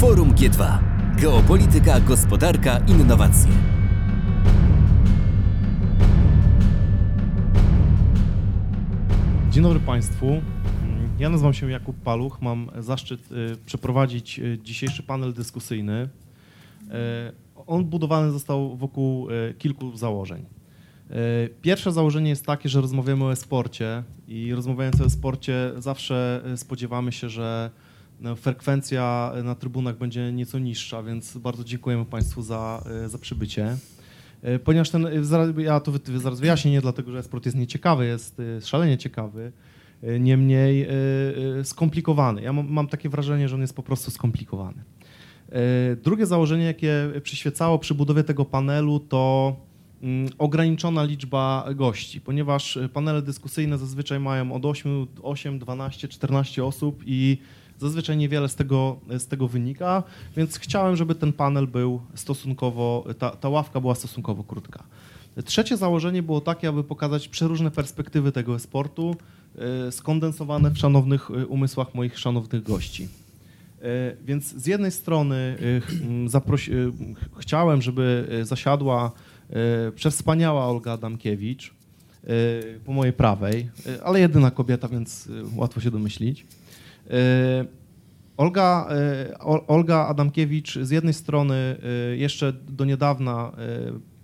[0.00, 0.78] Forum G2.
[1.16, 3.50] Geopolityka, gospodarka, innowacje.
[9.50, 10.42] Dzień dobry Państwu.
[11.18, 12.42] Ja nazywam się Jakub Paluch.
[12.42, 16.08] Mam zaszczyt y, przeprowadzić y, dzisiejszy panel dyskusyjny.
[16.82, 16.88] Y,
[17.66, 19.28] On budowany został wokół
[19.58, 20.44] kilku założeń.
[21.62, 27.28] Pierwsze założenie jest takie, że rozmawiamy o e-sporcie i rozmawiając o sporcie zawsze spodziewamy się,
[27.28, 27.70] że
[28.36, 33.76] frekwencja na trybunach będzie nieco niższa, więc bardzo dziękujemy Państwu za, za przybycie.
[34.64, 35.06] Ponieważ ten,
[35.58, 39.52] ja to zaraz wyjaśnię, nie dlatego, że sport jest nieciekawy, jest szalenie ciekawy,
[40.20, 40.88] niemniej
[41.62, 42.42] skomplikowany.
[42.42, 44.82] Ja mam, mam takie wrażenie, że on jest po prostu skomplikowany.
[46.02, 49.56] Drugie założenie, jakie przyświecało przy budowie tego panelu, to
[50.02, 57.02] mm, ograniczona liczba gości, ponieważ panele dyskusyjne zazwyczaj mają od 8, 8 12, 14 osób
[57.06, 57.38] i
[57.80, 60.02] Zazwyczaj niewiele z tego, z tego wynika,
[60.36, 64.84] więc chciałem, żeby ten panel był stosunkowo, ta, ta ławka była stosunkowo krótka.
[65.44, 69.16] Trzecie założenie było takie, aby pokazać przeróżne perspektywy tego sportu,
[69.86, 73.08] e, skondensowane w szanownych e, umysłach moich szanownych gości.
[73.82, 75.56] E, więc z jednej strony
[77.38, 79.12] chciałem, żeby zasiadła
[79.94, 81.74] przewspaniała Olga Adamkiewicz
[82.84, 83.70] po mojej prawej,
[84.04, 86.46] ale jedyna kobieta, więc łatwo się domyślić.
[87.10, 87.64] E,
[88.36, 93.52] Olga, e, Olga Adamkiewicz z jednej strony e, jeszcze do niedawna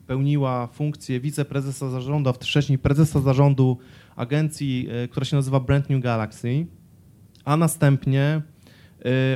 [0.07, 3.79] pełniła funkcję wiceprezesa zarządu, a wcześniej prezesa zarządu
[4.17, 6.67] agencji, która się nazywa Brand New Galaxy,
[7.45, 8.43] a następnie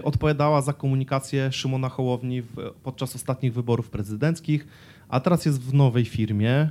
[0.03, 2.43] odpowiadała za komunikację Szymona Hołowni
[2.83, 4.67] podczas ostatnich wyborów prezydenckich,
[5.09, 6.71] a teraz jest w nowej firmie,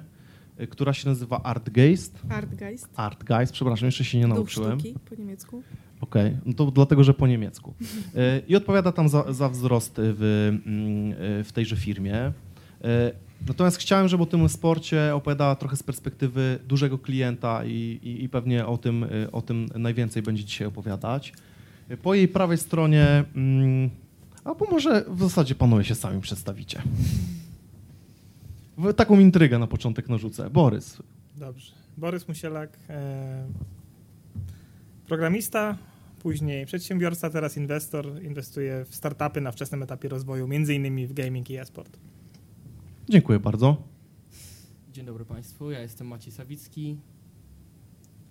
[0.69, 2.19] która się nazywa Artgeist.
[2.29, 2.89] Artgeist.
[2.95, 4.79] Artgeist, przepraszam, jeszcze się nie Duch nauczyłem.
[4.79, 5.63] Sztuki po niemiecku.
[6.01, 6.41] Okej, okay.
[6.45, 7.73] no to dlatego, że po niemiecku.
[8.15, 12.15] E, I odpowiada tam za, za wzrost w, mm, e, w tejże firmie.
[12.15, 12.31] E,
[13.47, 18.29] natomiast chciałem, żeby o tym sporcie opowiadała trochę z perspektywy dużego klienta i, i, i
[18.29, 21.33] pewnie o tym, o tym najwięcej będzie dzisiaj opowiadać.
[22.01, 23.89] Po jej prawej stronie, mm,
[24.43, 26.81] albo może w zasadzie panowie się sami przedstawicie.
[28.95, 30.49] Taką intrygę na początek narzucę.
[30.49, 30.97] Borys.
[31.35, 31.71] Dobrze.
[31.97, 33.43] Borys Musielak, e,
[35.09, 35.77] programista,
[36.19, 41.49] później przedsiębiorca, teraz inwestor, inwestuje w startupy na wczesnym etapie rozwoju, między innymi w gaming
[41.49, 41.99] i e-sport.
[43.09, 43.83] Dziękuję bardzo.
[44.93, 46.97] Dzień dobry Państwu, ja jestem Maciej Sawicki.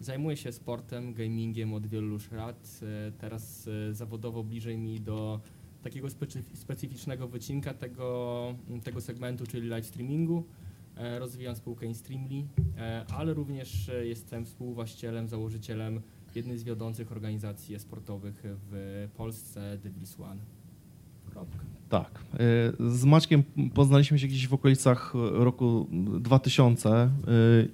[0.01, 2.81] Zajmuję się sportem, gamingiem od wielu już lat.
[2.83, 5.41] E, teraz e, zawodowo bliżej mi do
[5.83, 6.09] takiego
[6.55, 10.45] specyficznego wycinka tego, tego segmentu, czyli live streamingu.
[10.97, 12.45] E, rozwijam spółkę InStreamly,
[13.17, 16.01] ale również jestem współwłaścicielem, założycielem
[16.37, 20.41] jednej z wiodących organizacji sportowych w Polsce, Devils One.
[21.31, 21.65] Kropka.
[21.89, 22.19] Tak.
[22.35, 22.39] E,
[22.91, 23.43] z Maćkiem
[23.75, 25.89] poznaliśmy się gdzieś w okolicach roku
[26.21, 27.11] 2000 e,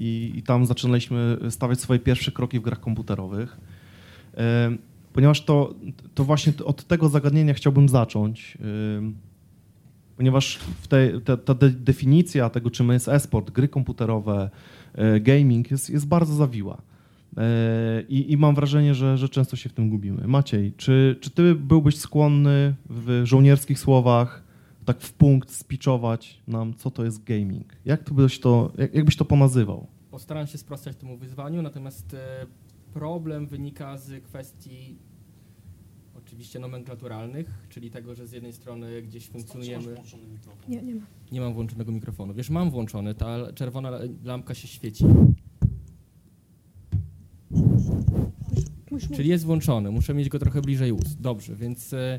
[0.00, 3.56] i, i tam zaczynaliśmy stawiać swoje pierwsze kroki w grach komputerowych.
[4.36, 4.76] E,
[5.12, 5.74] ponieważ to,
[6.14, 8.58] to właśnie od tego zagadnienia chciałbym zacząć,
[10.16, 14.50] ponieważ w tej, ta, ta definicja tego, czym jest e-sport, gry komputerowe,
[15.20, 16.82] gaming jest, jest bardzo zawiła.
[17.36, 20.26] E, I, I, mam wrażenie, że, że często się w tym gubimy.
[20.26, 24.44] Maciej, czy, czy ty byłbyś skłonny w żołnierskich słowach
[24.84, 27.76] tak w punkt spiczować nam, co to jest gaming?
[27.84, 29.86] Jak to byś to, jak, jak byś to ponazywał?
[30.10, 32.46] Postaram się sprostać temu wyzwaniu, natomiast e,
[32.92, 34.98] problem wynika z kwestii
[36.14, 39.94] oczywiście nomenklaturalnych, czyli tego, że z jednej strony gdzieś funkcjonujemy...
[40.68, 41.02] Nie, nie ma.
[41.32, 42.34] Nie mam włączonego mikrofonu.
[42.34, 43.90] Wiesz, mam włączony, ta czerwona
[44.24, 45.04] lampka się świeci.
[49.16, 51.20] Czyli jest włączony, muszę mieć go trochę bliżej ust.
[51.20, 52.18] Dobrze, więc e,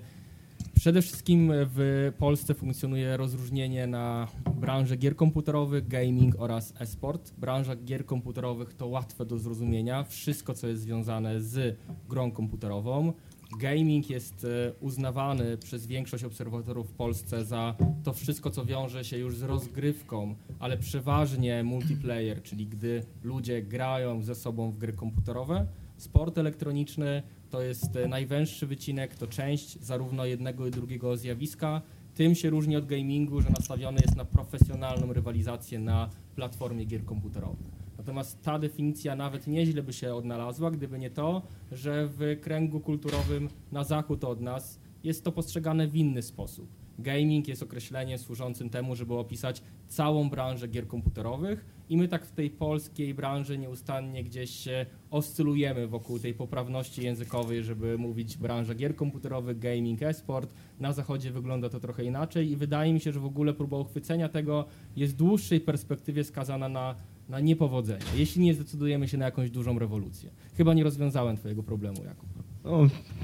[0.76, 7.34] przede wszystkim w Polsce funkcjonuje rozróżnienie na branżę gier komputerowych, gaming oraz e-sport.
[7.38, 11.78] Branża gier komputerowych to łatwe do zrozumienia, wszystko co jest związane z
[12.10, 13.14] grą komputerową.
[13.60, 19.18] Gaming jest e, uznawany przez większość obserwatorów w Polsce za to wszystko, co wiąże się
[19.18, 25.68] już z rozgrywką, ale przeważnie multiplayer, czyli gdy ludzie grają ze sobą w gry komputerowe
[25.98, 31.82] Sport elektroniczny to jest e, najwęższy wycinek, to część zarówno jednego i drugiego zjawiska.
[32.14, 37.68] Tym się różni od gamingu, że nastawiony jest na profesjonalną rywalizację na platformie gier komputerowych.
[37.98, 43.50] Natomiast ta definicja nawet nieźle by się odnalazła, gdyby nie to, że w kręgu kulturowym
[43.72, 46.70] na zachód od nas jest to postrzegane w inny sposób.
[47.00, 52.32] Gaming jest określeniem służącym temu, żeby opisać całą branżę gier komputerowych i my tak w
[52.32, 58.96] tej polskiej branży nieustannie gdzieś się oscylujemy wokół tej poprawności językowej, żeby mówić branża gier
[58.96, 60.54] komputerowych, gaming, e-sport.
[60.80, 64.30] Na zachodzie wygląda to trochę inaczej i wydaje mi się, że w ogóle próba uchwycenia
[64.30, 64.66] tego
[64.96, 66.96] jest w dłuższej perspektywie skazana na,
[67.30, 70.30] na niepowodzenie, jeśli nie zdecydujemy się na jakąś dużą rewolucję.
[70.58, 72.45] Chyba nie rozwiązałem twojego problemu, Jakub.
[72.66, 72.80] No,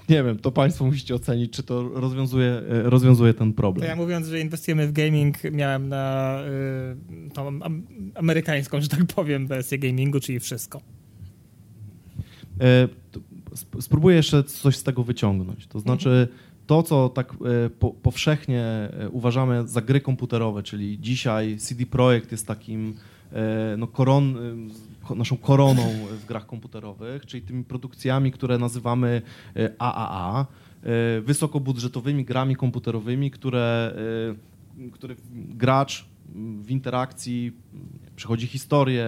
[0.10, 3.88] nie wiem, to Państwo musicie ocenić, czy to rozwiązuje, e, rozwiązuje ten To problem.
[3.88, 6.38] ja mówiąc, że inwestujemy w gaming, miałem na
[7.28, 7.84] y, tą am,
[8.16, 10.82] amerykańską, że tak powiem, wersję gamingu, czyli wszystko.
[13.62, 15.68] Sp- Spróbuję jeszcze coś z tego wyciągnąć.
[15.68, 16.28] To znaczy,
[16.68, 17.34] to, co tak
[17.80, 22.94] po, powszechnie uważamy za gry komputerowe, czyli dzisiaj CD Projekt jest takim
[23.78, 25.84] no, koron, ko- naszą koroną
[26.22, 29.22] w grach komputerowych, czyli tymi produkcjami, które nazywamy
[29.80, 30.46] AAA,
[30.84, 33.96] e, wysokobudżetowymi grami komputerowymi, które,
[34.80, 36.06] e, które gracz
[36.62, 37.52] w interakcji
[38.16, 39.08] przychodzi historię,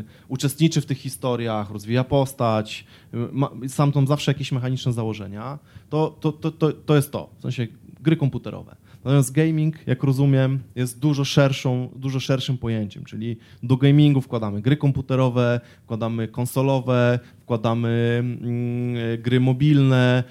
[0.00, 2.84] y, uczestniczy w tych historiach, rozwija postać,
[3.14, 5.58] y, ma, sam tam zawsze jakieś mechaniczne założenia,
[5.90, 7.66] to, to, to, to, to jest to, w sensie
[8.00, 8.76] gry komputerowe.
[9.04, 14.76] Natomiast gaming, jak rozumiem, jest dużo, szerszą, dużo szerszym pojęciem, czyli do gamingu wkładamy gry
[14.76, 20.24] komputerowe, wkładamy konsolowe, wkładamy mm, gry mobilne,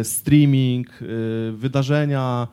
[0.00, 2.48] y, streaming, y, wydarzenia.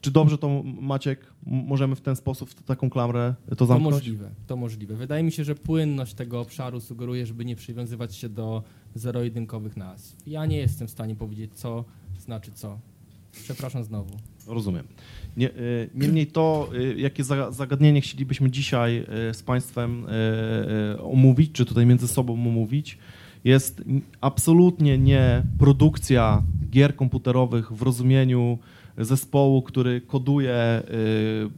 [0.00, 3.94] Czy, dobrze to, Maciek, możemy w ten sposób, w taką klamrę to To zamknąć?
[3.94, 4.96] możliwe, to możliwe.
[4.96, 8.62] Wydaje mi się, że płynność tego obszaru sugeruje, żeby nie przywiązywać się do
[8.94, 10.16] zero-jedynkowych nazw.
[10.26, 11.84] Ja nie jestem w stanie powiedzieć, co
[12.18, 12.78] znaczy co.
[13.32, 14.16] Przepraszam znowu.
[14.46, 14.84] Rozumiem.
[15.36, 20.06] Nie, y, niemniej to, y, jakie za- zagadnienie chcielibyśmy dzisiaj y, z Państwem
[21.02, 22.98] omówić, czy tutaj między sobą omówić,
[23.44, 23.82] jest
[24.20, 28.58] absolutnie nie produkcja gier komputerowych w rozumieniu
[28.98, 30.82] zespołu, który koduje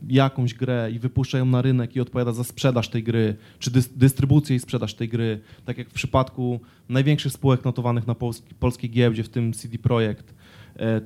[0.08, 3.90] jakąś grę i wypuszcza ją na rynek i odpowiada za sprzedaż tej gry, czy dys-
[3.96, 8.90] dystrybucję i sprzedaż tej gry, tak jak w przypadku największych spółek notowanych na polski, polskiej
[8.90, 10.43] giełdzie, w tym CD Projekt, E,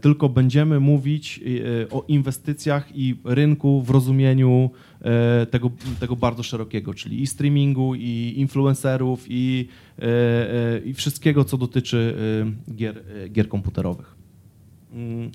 [0.00, 1.40] tylko będziemy mówić
[1.84, 4.70] e, o inwestycjach i rynku w rozumieniu
[5.00, 5.70] e, tego,
[6.00, 9.68] tego bardzo szerokiego, czyli i streamingu, i influencerów, i,
[9.98, 12.16] e, e, i wszystkiego, co dotyczy
[12.68, 14.16] e, gier, e, gier komputerowych.
[14.92, 15.30] Mm.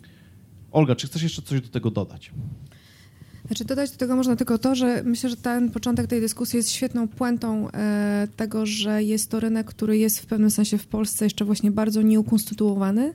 [0.71, 2.31] Olga, czy chcesz jeszcze coś do tego dodać?
[3.53, 6.71] Znaczy dodać do tego można tylko to, że myślę, że ten początek tej dyskusji jest
[6.71, 11.25] świetną puentą e, tego, że jest to rynek, który jest w pewnym sensie w Polsce
[11.25, 13.13] jeszcze właśnie bardzo nieukonstytuowany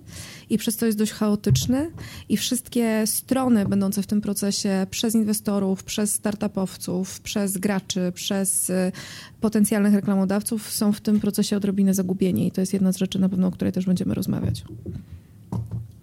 [0.51, 1.91] i przez to jest dość chaotyczny
[2.29, 8.93] i wszystkie strony będące w tym procesie przez inwestorów, przez startupowców, przez graczy, przez e,
[9.41, 13.29] potencjalnych reklamodawców są w tym procesie odrobinę zagubieni i to jest jedna z rzeczy na
[13.29, 14.65] pewno, o której też będziemy rozmawiać.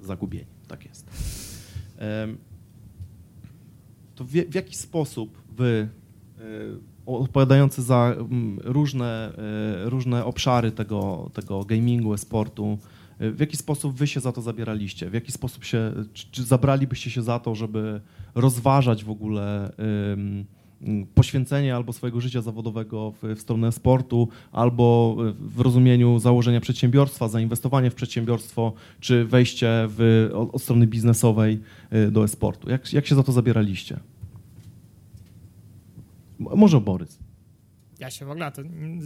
[0.02, 1.06] Zagubieni, tak jest.
[1.98, 2.38] Em,
[4.16, 5.90] To w, w jaki sposób wy,
[6.40, 6.42] e,
[7.06, 9.32] odpowiadający za mm, różne,
[9.86, 15.10] e, różne obszary tego, tego gamingu, e, w jaki sposób wy się za to zabieraliście?
[15.10, 18.02] W jaki sposób się, czy, czy zabralibyście się za to, żeby
[18.36, 19.74] rozważać w ogóle
[21.16, 27.92] poświęcenie albo swojego życia zawodowego w, w stronę sportu, albo w rozumieniu założenia przedsiębiorstwa, zainwestowanie
[27.92, 31.60] w przedsiębiorstwo, czy wejście w, od, od strony biznesowej
[31.94, 32.69] y, do e-sportu.
[32.69, 34.00] Jak, jak się za to zabieraliście?
[36.39, 37.19] Może Borys.
[38.00, 38.62] Ja się w ogóle to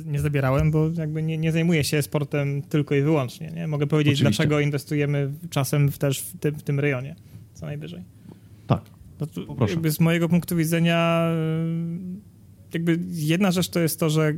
[0.06, 3.52] nie zabierałem, bo jakby nie, nie zajmuję się sportem tylko i wyłącznie.
[3.52, 3.68] Nie?
[3.68, 4.44] Mogę powiedzieć, Oczywiście.
[4.44, 7.16] dlaczego inwestujemy czasem też w tym, w tym rejonie,
[7.54, 8.04] co najwyżej.
[9.20, 9.74] No to Poproszę.
[9.74, 14.34] jakby z mojego punktu widzenia y, jakby jedna rzecz to jest to, że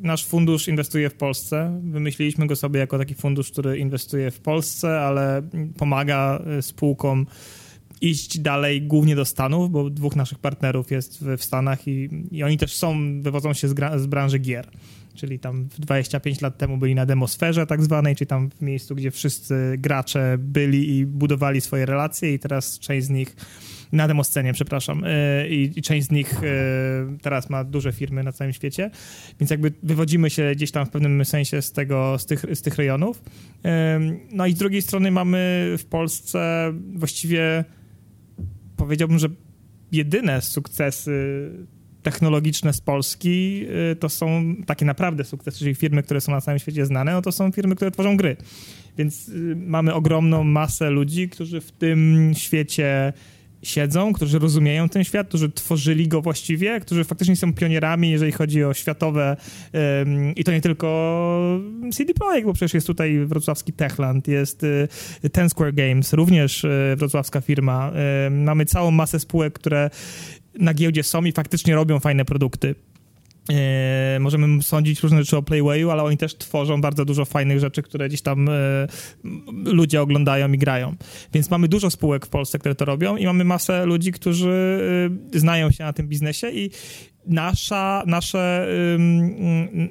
[0.00, 1.80] nasz fundusz inwestuje w Polsce.
[1.84, 5.42] Wymyśliliśmy go sobie jako taki fundusz, który inwestuje w Polsce, ale
[5.78, 7.26] pomaga y, spółkom
[8.00, 12.42] iść dalej głównie do Stanów, bo dwóch naszych partnerów jest w, w Stanach i, i
[12.42, 14.68] oni też są, wywodzą się z, gra, z branży gier.
[15.14, 19.10] Czyli tam 25 lat temu byli na demosferze tak zwanej, czyli tam w miejscu, gdzie
[19.10, 23.36] wszyscy gracze byli i budowali swoje relacje i teraz część z nich
[23.92, 25.02] na demoscenie, przepraszam,
[25.42, 28.90] yy, i, i część z nich yy, teraz ma duże firmy na całym świecie,
[29.40, 32.76] więc jakby wywodzimy się gdzieś tam w pewnym sensie z, tego, z, tych, z tych
[32.76, 33.22] rejonów.
[33.64, 33.70] Yy,
[34.32, 37.64] no i z drugiej strony mamy w Polsce właściwie
[38.76, 39.28] powiedziałbym, że
[39.92, 41.50] jedyne sukcesy
[42.02, 43.66] technologiczne z Polski
[44.00, 47.32] to są takie naprawdę sukcesy, czyli firmy, które są na całym świecie znane, no to
[47.32, 48.36] są firmy, które tworzą gry.
[48.98, 53.12] Więc mamy ogromną masę ludzi, którzy w tym świecie
[53.62, 58.64] siedzą, którzy rozumieją ten świat, którzy tworzyli go właściwie, którzy faktycznie są pionierami, jeżeli chodzi
[58.64, 59.36] o światowe
[60.36, 60.88] i to nie tylko
[61.92, 66.94] CD Projekt, bo przecież jest tutaj wrocławski Techland, jest y, Ten Square Games, również y,
[66.96, 67.92] wrocławska firma.
[68.26, 69.90] Y, mamy całą masę spółek, które
[70.58, 72.74] na giełdzie są i faktycznie robią fajne produkty.
[73.50, 77.82] E, możemy sądzić różne rzeczy o Playwayu, ale oni też tworzą bardzo dużo fajnych rzeczy,
[77.82, 78.52] które gdzieś tam e,
[79.64, 80.94] ludzie oglądają i grają.
[81.34, 84.80] Więc mamy dużo spółek w Polsce, które to robią i mamy masę ludzi, którzy
[85.34, 86.70] e, znają się na tym biznesie i
[87.26, 88.68] nasza, nasze,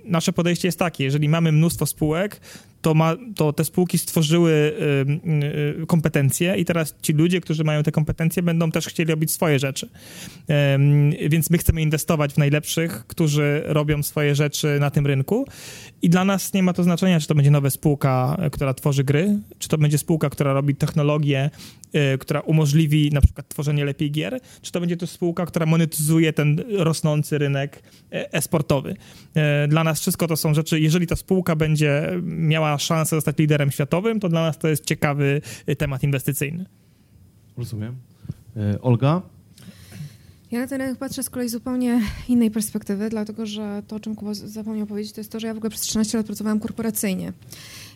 [0.05, 2.41] nasze podejście jest takie, jeżeli mamy mnóstwo spółek,
[2.81, 7.83] to, ma, to te spółki stworzyły y, y, kompetencje i teraz ci ludzie, którzy mają
[7.83, 9.89] te kompetencje, będą też chcieli robić swoje rzeczy.
[11.29, 15.45] Więc my chcemy inwestować w najlepszych, którzy robią swoje rzeczy na tym rynku
[16.01, 19.39] i dla nas nie ma to znaczenia, czy to będzie nowa spółka, która tworzy gry,
[19.59, 21.80] czy to będzie spółka, która robi technologię, y,
[22.19, 26.63] która umożliwi na przykład tworzenie lepiej gier, czy to będzie to spółka, która monetyzuje ten
[26.77, 28.95] rosnący rynek e-sportowy.
[29.33, 33.71] E, dla nas wszystko to są rzeczy, jeżeli ta spółka będzie miała szansę zostać liderem
[33.71, 35.41] światowym, to dla nas to jest ciekawy
[35.77, 36.65] temat inwestycyjny.
[37.57, 37.95] Rozumiem.
[38.57, 39.21] E, Olga?
[40.51, 43.99] Ja na ten rynek patrzę z kolei z zupełnie innej perspektywy, dlatego że to, o
[43.99, 46.59] czym Kuba zapomniał powiedzieć, to jest to, że ja w ogóle przez 13 lat pracowałam
[46.59, 47.33] korporacyjnie.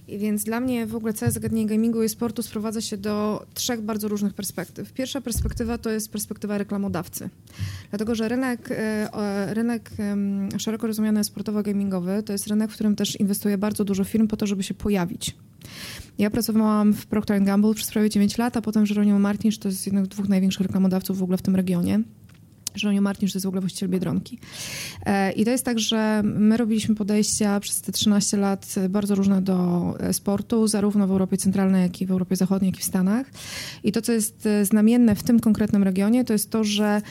[0.08, 4.08] Więc dla mnie w ogóle całe zagadnienie gamingu i sportu sprowadza się do trzech bardzo
[4.08, 4.94] różnych perspektyw.
[4.94, 7.30] Pierwsza perspektywa to jest perspektywa reklamodawcy.
[7.90, 9.92] Dlatego, że rynek, e, rynek
[10.58, 14.48] szeroko rozumiany sportowo-gamingowy to jest rynek, w którym też inwestuje bardzo dużo firm po to,
[14.48, 15.36] żeby się pojawić.
[16.18, 19.86] Ja pracowałam w Procter Gamble przez prawie 9 lat, a potem Jeronimo Martins, to jest
[19.86, 22.00] jeden z dwóch największych reklamodawców w ogóle w tym regionie.
[22.76, 24.40] Żoniu Martin, że to jest w ogóle właściciel Biedronki.
[25.06, 29.42] E, I to jest tak, że my robiliśmy podejścia przez te 13 lat bardzo różne
[29.42, 32.86] do e, sportu, zarówno w Europie Centralnej, jak i w Europie Zachodniej, jak i w
[32.86, 33.28] Stanach.
[33.84, 37.02] I to, co jest e, znamienne w tym konkretnym regionie, to jest to, że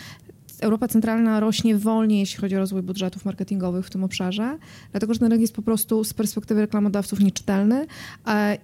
[0.60, 4.58] Europa Centralna rośnie wolniej, jeśli chodzi o rozwój budżetów marketingowych w tym obszarze,
[4.90, 7.86] dlatego że ten rynek jest po prostu z perspektywy reklamodawców nieczytelny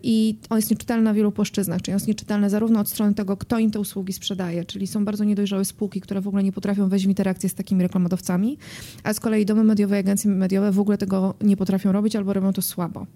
[0.02, 3.36] i on jest nieczytelny na wielu płaszczyznach, czyli on jest nieczytelny zarówno od strony tego,
[3.36, 6.88] kto im te usługi sprzedaje, czyli są bardzo niedojrzałe spółki, które w ogóle nie potrafią
[6.88, 8.58] wejść w interakcję z takimi reklamodawcami,
[9.04, 12.52] a z kolei domy mediowe agencje mediowe w ogóle tego nie potrafią robić albo robią
[12.52, 13.06] to słabo.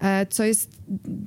[0.00, 0.70] E, co jest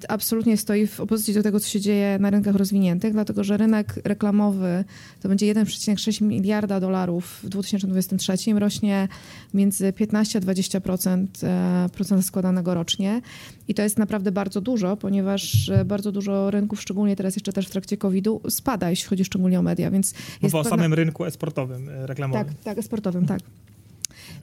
[0.07, 3.99] absolutnie stoi w opozycji do tego, co się dzieje na rynkach rozwiniętych, dlatego że rynek
[4.03, 4.83] reklamowy
[5.21, 9.07] to będzie 1,6 miliarda dolarów w 2023, rośnie
[9.53, 13.21] między 15 a 20% e, procenta składanego rocznie
[13.67, 17.67] i to jest naprawdę bardzo dużo, ponieważ e, bardzo dużo rynków, szczególnie teraz jeszcze też
[17.67, 20.13] w trakcie COVID-u, spada, jeśli chodzi szczególnie o media, więc...
[20.41, 20.77] Mowa o pewna...
[20.77, 22.45] samym rynku esportowym, reklamowym.
[22.45, 23.39] Tak, tak, esportowym, tak.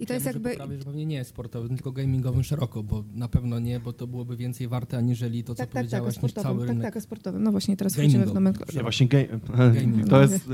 [0.02, 0.56] I to ja jest jakby.
[0.56, 4.37] Prawie, że pewnie nie sportowym, tylko gamingowym szeroko, bo na pewno nie, bo to byłoby
[4.37, 6.94] więcej warte, aniżeli to, co tak, tak, powiedziałaś, tak, niż cały tak, rynek.
[6.94, 7.42] Tak, sportowym.
[7.42, 8.76] No właśnie, teraz wchodzimy w nomenklaturę.
[8.76, 9.40] Nie, właśnie ga-
[10.11, 10.49] to jest,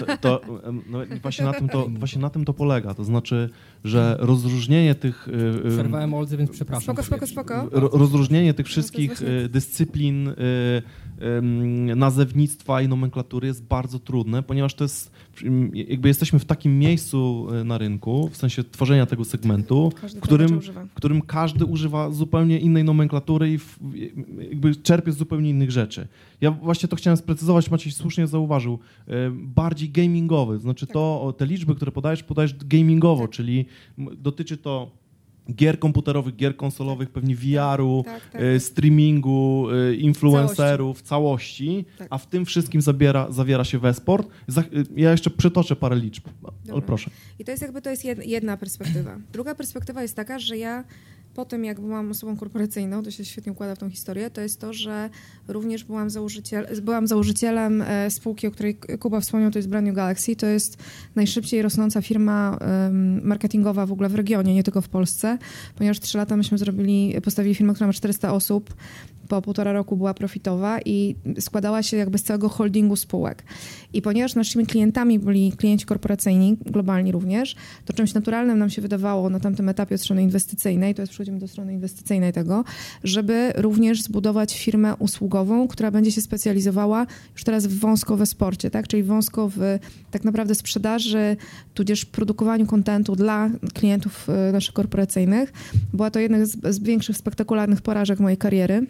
[0.00, 0.40] to, to,
[0.86, 3.50] no, właśnie, na tym to, właśnie na tym to polega, to znaczy,
[3.84, 5.28] że rozróżnienie tych...
[5.68, 6.82] Przerwałem Oldze, więc przepraszam.
[6.82, 7.68] Spoko, spoko, spoko.
[7.72, 10.34] Rozróżnienie tych wszystkich no dyscyplin
[11.96, 15.12] nazewnictwa i nomenklatury jest bardzo trudne, ponieważ to jest,
[15.72, 20.94] jakby jesteśmy w takim miejscu na rynku, w sensie tworzenia tego segmentu, w którym, w
[20.94, 23.78] którym każdy używa zupełnie innej nomenklatury i w,
[24.50, 26.08] jakby czerpie z zupełnie innych rzeczy.
[26.40, 30.94] Ja właśnie to chciałem sprecyzować, Maciej słusznie zauważył, e, bardziej gamingowy, znaczy tak.
[30.94, 33.30] to, te liczby, które podajesz, podajesz gamingowo, tak.
[33.30, 33.66] czyli
[33.98, 35.00] dotyczy to
[35.54, 38.62] gier komputerowych, gier konsolowych, pewnie VR-u, tak, tak, e, tak.
[38.62, 42.08] streamingu, e, influencerów, całości, całości tak.
[42.10, 44.28] a w tym wszystkim zabiera, zawiera się Wesport.
[44.96, 46.24] Ja jeszcze przytoczę parę liczb,
[46.72, 47.10] ale proszę.
[47.38, 49.18] I to jest jakby to jest jedna perspektywa.
[49.32, 50.84] Druga perspektywa jest taka, że ja
[51.34, 54.60] po tym, jak byłam osobą korporacyjną, to się świetnie układa w tą historię, to jest
[54.60, 55.10] to, że
[55.48, 59.96] również byłam, założyciel, byłam założycielem e, spółki, o której Kuba wspomniał, to jest Brand New
[59.96, 60.36] Galaxy.
[60.36, 60.78] To jest
[61.14, 62.58] najszybciej rosnąca firma
[63.22, 65.38] marketingowa w ogóle w regionie, nie tylko w Polsce,
[65.76, 68.74] ponieważ trzy lata myśmy zrobili, postawili firmę, która ma 400 osób,
[69.30, 73.42] po półtora roku była profitowa i składała się jakby z całego holdingu spółek.
[73.92, 79.30] I ponieważ naszymi klientami byli klienci korporacyjni, globalni również, to czymś naturalnym nam się wydawało
[79.30, 82.64] na tamtym etapie od strony inwestycyjnej, to jest przechodzimy do strony inwestycyjnej tego,
[83.04, 88.88] żeby również zbudować firmę usługową, która będzie się specjalizowała już teraz wąsko we sporcie, tak?
[88.88, 89.78] czyli wąsko w
[90.10, 91.36] tak naprawdę sprzedaży,
[91.74, 95.52] tudzież produkowaniu kontentu dla klientów y, naszych korporacyjnych.
[95.92, 98.86] Była to jedna z, z większych spektakularnych porażek mojej kariery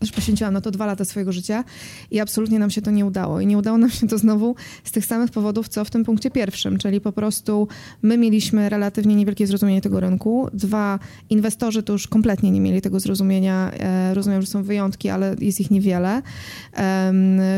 [0.00, 1.64] też poświęciłam na to dwa lata swojego życia
[2.10, 3.40] i absolutnie nam się to nie udało.
[3.40, 4.54] I nie udało nam się to znowu
[4.84, 7.68] z tych samych powodów, co w tym punkcie pierwszym, czyli po prostu
[8.02, 10.48] my mieliśmy relatywnie niewielkie zrozumienie tego rynku.
[10.52, 10.98] Dwa,
[11.30, 13.70] inwestorzy to już kompletnie nie mieli tego zrozumienia.
[13.72, 16.22] E, rozumiem, że są wyjątki, ale jest ich niewiele,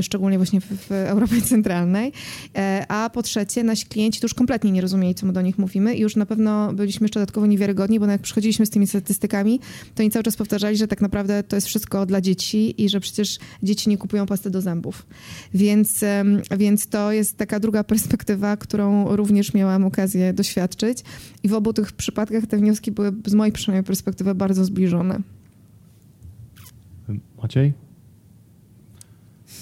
[0.02, 2.12] szczególnie właśnie w, w Europie Centralnej.
[2.56, 5.58] E, a po trzecie, nasi klienci to już kompletnie nie rozumieli, co my do nich
[5.58, 9.60] mówimy i już na pewno byliśmy jeszcze dodatkowo niewiarygodni, bo jak przychodziliśmy z tymi statystykami,
[9.94, 12.31] to oni cały czas powtarzali, że tak naprawdę to jest wszystko dla dzieci
[12.84, 15.06] i że przecież dzieci nie kupują pasty do zębów.
[15.54, 16.04] Więc,
[16.58, 20.98] więc to jest taka druga perspektywa, którą również miałam okazję doświadczyć
[21.42, 25.20] i w obu tych przypadkach te wnioski były z mojej przynajmniej perspektywy bardzo zbliżone.
[27.42, 27.72] Maciej?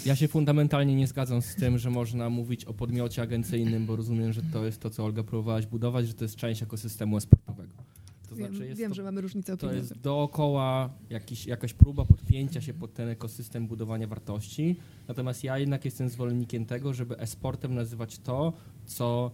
[0.07, 4.33] Ja się fundamentalnie nie zgadzam z tym, że można mówić o podmiocie agencyjnym, bo rozumiem,
[4.33, 7.73] że to jest to, co Olga próbowałaś budować, że to jest część ekosystemu esportowego.
[8.31, 9.83] To wiem, znaczy wiem to, że mamy różnicę to opinii.
[9.83, 14.77] jest dookoła jakiś, jakaś próba podpięcia się pod ten ekosystem budowania wartości.
[15.09, 18.53] Natomiast ja jednak jestem zwolennikiem tego, żeby esportem nazywać to,
[18.87, 19.31] co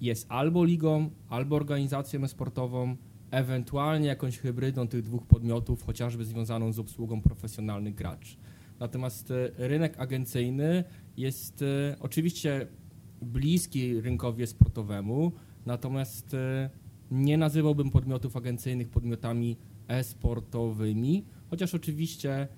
[0.00, 2.96] jest albo ligą, albo organizacją esportową,
[3.30, 8.36] ewentualnie jakąś hybrydą tych dwóch podmiotów, chociażby związaną z obsługą profesjonalnych graczy.
[8.78, 10.84] Natomiast e, rynek agencyjny
[11.16, 12.66] jest e, oczywiście
[13.22, 15.32] bliski rynkowi sportowemu,
[15.66, 16.70] natomiast e,
[17.10, 19.56] nie nazywałbym podmiotów agencyjnych podmiotami
[19.88, 22.48] e-sportowymi, chociaż oczywiście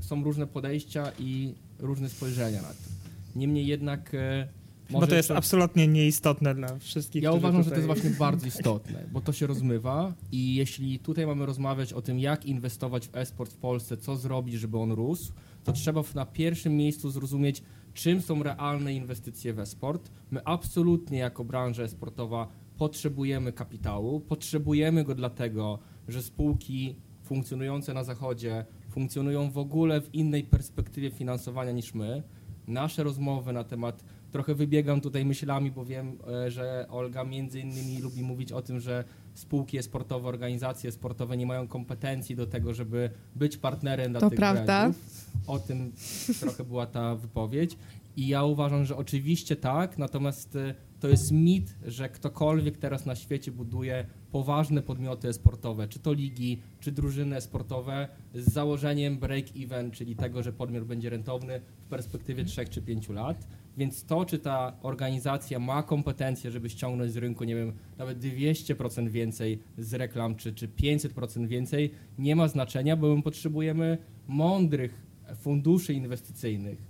[0.00, 2.90] są różne podejścia i różne spojrzenia na to.
[3.36, 4.48] Niemniej jednak e,
[4.90, 7.22] Bo to jest jeszcze- absolutnie nieistotne dla wszystkich.
[7.22, 7.88] ja uważam, że to tutaj...
[7.88, 12.18] jest właśnie bardzo istotne, bo to się rozmywa i jeśli tutaj mamy rozmawiać o tym,
[12.18, 15.32] jak inwestować w e-sport w Polsce, co zrobić, żeby on rósł,
[15.64, 17.62] to trzeba na pierwszym miejscu zrozumieć,
[17.94, 20.10] czym są realne inwestycje w e-sport.
[20.30, 22.48] My absolutnie jako branża e-sportowa
[22.80, 30.44] potrzebujemy kapitału, potrzebujemy go dlatego, że spółki funkcjonujące na zachodzie funkcjonują w ogóle w innej
[30.44, 32.22] perspektywie finansowania niż my.
[32.66, 37.98] Nasze rozmowy na temat trochę wybiegam tutaj myślami, bo wiem, e, że Olga między innymi
[37.98, 43.10] lubi mówić o tym, że spółki sportowe, organizacje sportowe nie mają kompetencji do tego, żeby
[43.36, 44.64] być partnerem dla To tych prawda.
[44.64, 45.30] brandów.
[45.46, 45.92] O tym
[46.40, 47.76] trochę była ta wypowiedź.
[48.16, 53.14] I ja uważam, że oczywiście tak, natomiast e, to jest mit, że ktokolwiek teraz na
[53.14, 60.16] świecie buduje poważne podmioty sportowe, czy to ligi, czy drużyny sportowe, z założeniem break-even, czyli
[60.16, 63.48] tego, że podmiot będzie rentowny w perspektywie 3 czy 5 lat.
[63.76, 69.08] Więc to, czy ta organizacja ma kompetencje, żeby ściągnąć z rynku, nie wiem, nawet 200%
[69.08, 75.02] więcej z reklam, czy, czy 500% więcej, nie ma znaczenia, bo my potrzebujemy mądrych
[75.36, 76.82] funduszy inwestycyjnych,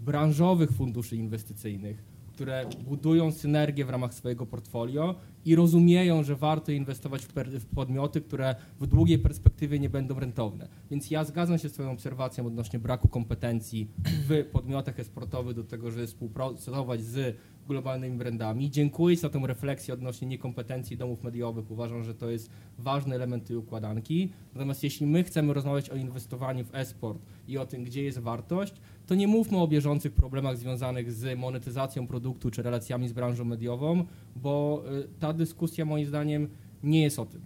[0.00, 7.22] branżowych funduszy inwestycyjnych, które budują synergię w ramach swojego portfolio i rozumieją, że warto inwestować
[7.22, 10.68] w, w podmioty, które w długiej perspektywie nie będą rentowne.
[10.90, 13.90] Więc ja zgadzam się z Twoją obserwacją odnośnie braku kompetencji
[14.28, 17.36] w podmiotach esportowych do tego, żeby współpracować z
[17.68, 18.70] globalnymi brandami.
[18.70, 21.70] Dziękuję za tę refleksję odnośnie niekompetencji domów mediowych.
[21.70, 24.32] Uważam, że to jest ważny element tej układanki.
[24.54, 28.74] Natomiast jeśli my chcemy rozmawiać o inwestowaniu w e-sport i o tym, gdzie jest wartość,
[29.06, 34.04] to nie mówmy o bieżących problemach związanych z monetyzacją produktu czy relacjami z branżą mediową,
[34.36, 36.48] bo y, ta dyskusja moim zdaniem
[36.82, 37.40] nie jest o tym.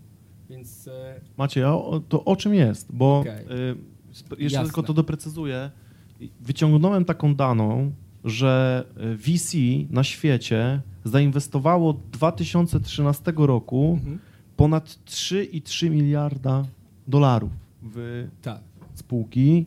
[0.51, 0.89] Więc
[1.37, 2.93] Maciej, a o, to o czym jest?
[2.93, 4.65] Bo y, sp- jeszcze Jasne.
[4.65, 5.71] tylko to doprecyzuję.
[6.41, 7.93] Wyciągnąłem taką daną,
[8.25, 9.57] że y, VC
[9.91, 14.19] na świecie zainwestowało od 2013 roku mhm.
[14.57, 16.65] ponad 3,3 miliarda
[17.09, 17.51] dolarów
[17.83, 18.61] w tak.
[18.95, 19.67] spółki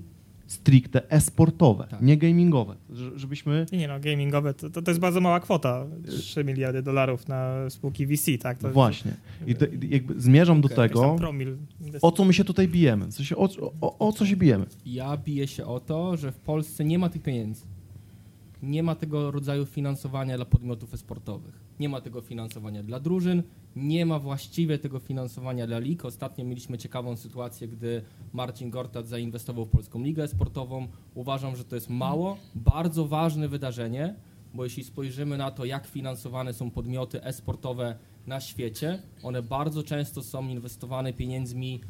[0.51, 2.01] stricte e-sportowe, Tak.
[2.01, 2.75] nie gamingowe.
[3.15, 5.85] Żebyśmy Nie, nie no, gamingowe to, to, to jest bardzo mała kwota.
[6.07, 8.57] 3 miliardy dolarów na spółki VC, tak?
[8.57, 9.13] To Właśnie.
[9.47, 11.17] I te, jakby zmierzam do jakiś tam tego,
[12.01, 13.05] o co my się tutaj bijemy.
[13.07, 13.49] W sensie, o,
[13.81, 14.65] o, o co się bijemy?
[14.85, 17.65] Ja biję się o to, że w Polsce nie ma tych pieniędzy.
[18.63, 21.63] Nie ma tego rodzaju finansowania dla podmiotów sportowych.
[21.79, 23.43] Nie ma tego finansowania dla drużyn,
[23.75, 26.05] nie ma właściwie tego finansowania dla lig.
[26.05, 28.01] Ostatnio mieliśmy ciekawą sytuację, gdy
[28.33, 30.87] Marcin Gortat zainwestował w Polską Ligę Sportową.
[31.15, 34.15] Uważam, że to jest mało, bardzo ważne wydarzenie,
[34.53, 37.95] bo jeśli spojrzymy na to, jak finansowane są podmioty e-sportowe
[38.27, 41.81] na świecie, one bardzo często są inwestowane pieniędzmi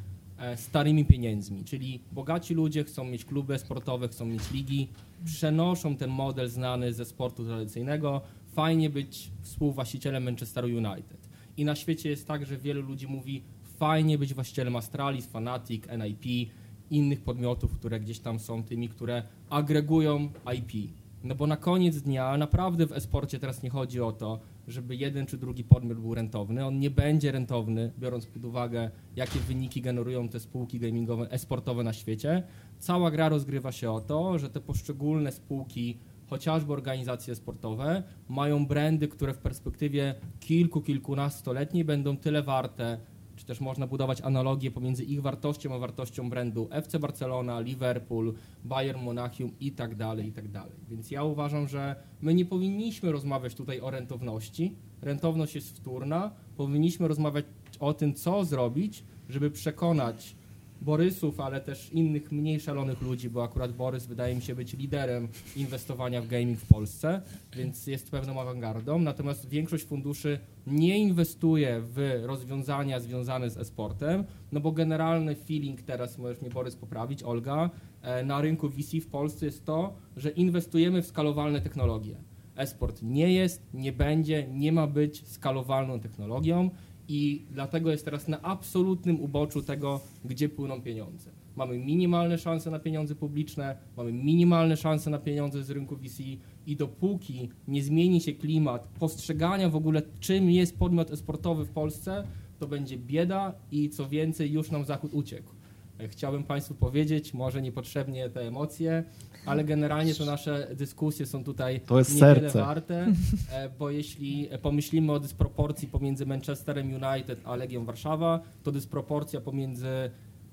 [0.56, 4.88] starymi pieniędzmi, czyli bogaci ludzie chcą mieć kluby sportowe, chcą mieć ligi,
[5.26, 8.22] przenoszą ten model znany ze sportu tradycyjnego.
[8.54, 11.30] Fajnie być współwłaścicielem Manchesteru United.
[11.58, 16.52] I na świecie jest tak, że wielu ludzi mówi, fajnie być właścicielem Astralis, Fanatic, NIP,
[16.90, 20.92] innych podmiotów, które gdzieś tam są tymi, które agregują IP.
[21.24, 24.40] No bo na koniec dnia naprawdę w esporcie teraz nie chodzi o to,
[24.72, 26.66] żeby jeden czy drugi podmiot był rentowny.
[26.66, 31.94] On nie będzie rentowny, biorąc pod uwagę, jakie wyniki generują te spółki gamingowe, esportowe na
[31.94, 32.44] świecie.
[32.80, 35.98] Cała gra rozgrywa się o to, że te poszczególne spółki,
[36.30, 42.98] chociażby organizacje sportowe, mają brandy, które w perspektywie kilku, kilkunastoletniej będą tyle warte,
[43.36, 49.02] czy też można budować analogię pomiędzy ich wartością a wartością brandu FC Barcelona, Liverpool, Bayern
[49.04, 50.76] Monachium i tak dalej, i tak dalej.
[50.90, 54.76] Więc ja uważam, że my nie powinniśmy rozmawiać tutaj o rentowności.
[55.02, 56.32] Rentowność jest wtórna.
[56.58, 57.46] Powinniśmy rozmawiać
[57.80, 60.36] o tym, co zrobić, żeby przekonać
[60.82, 65.28] Borysów, ale też innych mniej szalonych ludzi, bo akurat Borys wydaje mi się być liderem
[65.56, 67.22] inwestowania w gaming w Polsce,
[67.56, 69.00] więc jest pewną awangardą.
[69.00, 76.18] Natomiast większość funduszy nie inwestuje w rozwiązania związane z e-sportem, no bo generalny feeling teraz,
[76.18, 77.70] możesz mnie Borys poprawić, Olga,
[78.02, 82.16] e, na rynku VC w Polsce jest to, że inwestujemy w skalowalne technologie.
[82.56, 86.70] E-sport nie jest, nie będzie, nie ma być skalowalną technologią
[87.14, 91.32] i dlatego jest teraz na absolutnym uboczu tego, gdzie płyną pieniądze.
[91.56, 96.24] Mamy minimalne szanse na pieniądze publiczne, mamy minimalne szanse na pieniądze z rynku VC
[96.68, 102.24] i dopóki nie zmieni się klimat postrzegania w ogóle, czym jest podmiot esportowy w Polsce,
[102.60, 105.61] to będzie bieda i co więcej, już nam Zachód uciekł.
[106.08, 109.04] Chciałbym Państwu powiedzieć, może niepotrzebnie te emocje,
[109.46, 112.60] ale generalnie to nasze dyskusje są tutaj To jest niewiele serce.
[112.62, 113.08] warte,
[113.52, 119.88] e, bo jeśli pomyślimy o dysproporcji pomiędzy Manchesterem United a Legią Warszawa, to dysproporcja pomiędzy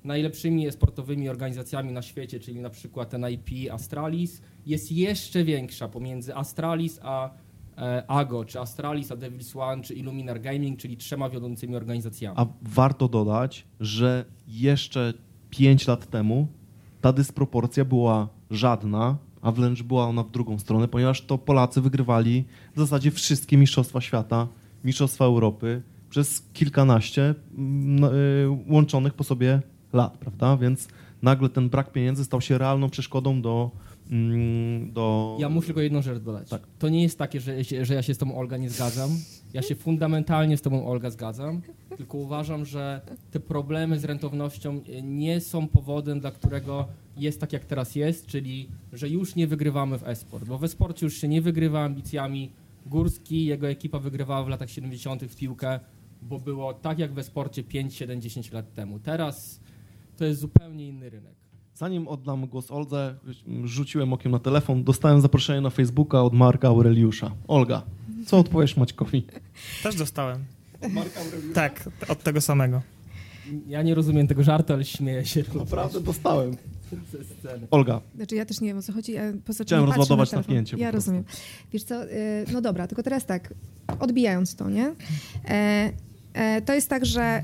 [0.05, 7.01] najlepszymi sportowymi organizacjami na świecie, czyli na przykład NIP, Astralis, jest jeszcze większa pomiędzy Astralis
[7.03, 7.31] a
[7.79, 12.37] e, Ago, czy Astralis, a Devils One, czy Illuminar Gaming, czyli trzema wiodącymi organizacjami.
[12.39, 15.13] A warto dodać, że jeszcze
[15.51, 16.49] 5 lat temu
[17.01, 22.45] ta dysproporcja była żadna, a wręcz była ona w drugą stronę, ponieważ to Polacy wygrywali
[22.77, 24.49] w zasadzie wszystkie mistrzostwa świata,
[24.85, 27.23] mistrzostwa Europy przez kilkanaście
[27.59, 29.61] mm, no, y, łączonych po sobie
[29.93, 30.57] lat, prawda?
[30.57, 30.89] Więc
[31.23, 33.71] nagle ten brak pieniędzy stał się realną przeszkodą do.
[34.11, 35.37] mm, do...
[35.41, 36.49] Ja muszę tylko jedną rzecz dodać.
[36.49, 36.63] Tak.
[36.79, 39.11] To nie jest takie, że, że ja się z tobą, Olga, nie zgadzam.
[39.55, 41.61] Ja się fundamentalnie z tobą, Olga, zgadzam.
[41.97, 47.53] Tylko uważam, że te problemy z rentownością e, nie są powodem, dla którego jest tak,
[47.53, 50.45] jak teraz jest, czyli że już nie wygrywamy w e-sport.
[50.45, 52.53] Bo w e-sporcie już się nie wygrywa ambicjami.
[52.87, 55.23] Górski, jego ekipa wygrywała w latach 70.
[55.25, 55.81] w piłkę,
[56.23, 58.99] bo było tak jak w e-sporcie 5, 7, 10 lat temu.
[58.99, 59.61] Teraz
[60.17, 61.35] to jest zupełnie inny rynek.
[61.75, 63.15] Zanim oddam głos Oldze,
[63.65, 67.31] rzuciłem okiem na telefon, dostałem zaproszenie na Facebooka od Marka Aureliusza.
[67.49, 67.83] Olga,
[68.27, 69.27] co odpowiesz Maćkowi?
[69.83, 70.45] Też dostałem.
[71.55, 72.83] Tak, od tego samego.
[73.67, 75.45] Ja nie rozumiem tego żartu, ale śmieję się.
[75.55, 76.57] Naprawdę dostałem.
[77.13, 77.67] ze sceny.
[77.71, 80.39] Olga, Znaczy ja też nie wiem o co chodzi, a poza czym Chciałem rozładować na
[80.39, 81.25] napięcie Ja rozumiem.
[81.73, 83.55] Wiesz co, y, no dobra, tylko teraz tak,
[84.01, 84.95] odbijając to, nie?
[85.49, 85.93] E,
[86.35, 87.43] e, to jest tak, że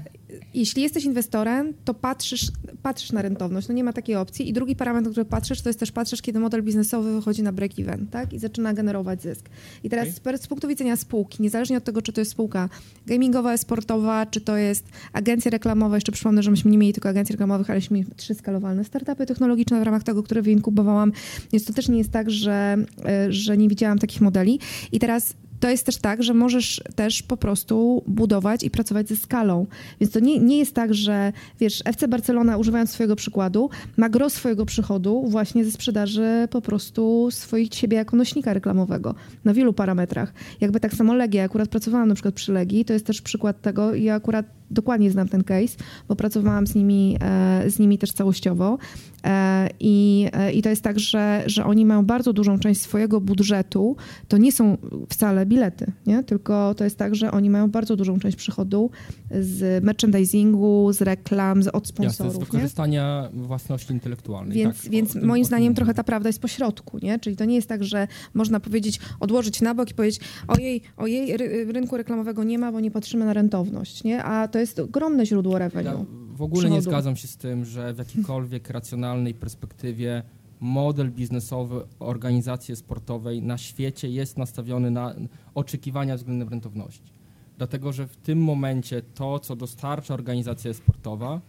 [0.55, 2.47] jeśli jesteś inwestorem, to patrzysz,
[2.83, 4.49] patrzysz na rentowność, no nie ma takiej opcji.
[4.49, 8.07] I drugi parametr, który patrzysz, to jest też patrzysz, kiedy model biznesowy wychodzi na break-even,
[8.11, 8.33] tak?
[8.33, 9.49] I zaczyna generować zysk.
[9.85, 12.69] I teraz z per- z punktu widzenia spółki, niezależnie od tego, czy to jest spółka
[13.07, 17.33] gamingowa, sportowa, czy to jest agencja reklamowa, jeszcze przypomnę, że myśmy nie mieli tylko agencji
[17.33, 21.13] reklamowych, ale mieli trzy skalowalne startupy technologiczne w ramach tego, które wyinkubowałam,
[21.53, 24.61] więc to też nie jest tak, że, e, że nie widziałam takich modeli.
[24.93, 29.17] I teraz to jest też tak, że możesz też po prostu budować i pracować ze
[29.17, 29.67] skalą.
[30.01, 34.33] Więc to nie, nie jest tak, że wiesz, FC Barcelona, używając swojego przykładu, ma gros
[34.33, 40.33] swojego przychodu właśnie ze sprzedaży po prostu swoich siebie jako nośnika reklamowego na wielu parametrach.
[40.61, 43.95] Jakby tak samo Legia, akurat pracowałam na przykład przy Legii, to jest też przykład tego
[43.95, 45.77] i akurat dokładnie znam ten case,
[46.09, 48.79] bo pracowałam z nimi, e, z nimi też całościowo.
[49.25, 53.21] E, I, e, I to jest tak, że, że oni mają bardzo dużą część swojego
[53.21, 53.97] budżetu.
[54.29, 54.77] To nie są
[55.09, 56.23] wcale bilety, nie?
[56.23, 58.91] tylko to jest tak, że oni mają bardzo dużą część przychodu
[59.31, 62.35] z merchandisingu, z reklam, z, od Jasne, z sponsorów.
[62.35, 62.45] nie?
[62.45, 64.59] wykorzystania własności intelektualnej.
[64.59, 67.19] Więc, tak, więc moim tym zdaniem trochę ta prawda jest po środku, nie?
[67.19, 71.37] Czyli to nie jest tak, że można powiedzieć, odłożyć na bok i powiedzieć, ojej, ojej,
[71.37, 74.25] ry, rynku reklamowego nie ma, bo nie patrzymy na rentowność, nie?
[74.25, 75.85] A to jest ogromne źródło revenue.
[75.85, 80.23] Ja w ogóle nie zgadzam się z tym, że w jakiejkolwiek racjonalnej perspektywie
[80.61, 85.15] model biznesowy organizacji sportowej na świecie jest nastawiony na
[85.55, 87.13] oczekiwania względem rentowności.
[87.59, 91.41] Dlatego, że w tym momencie to, co dostarcza organizacja sportowa,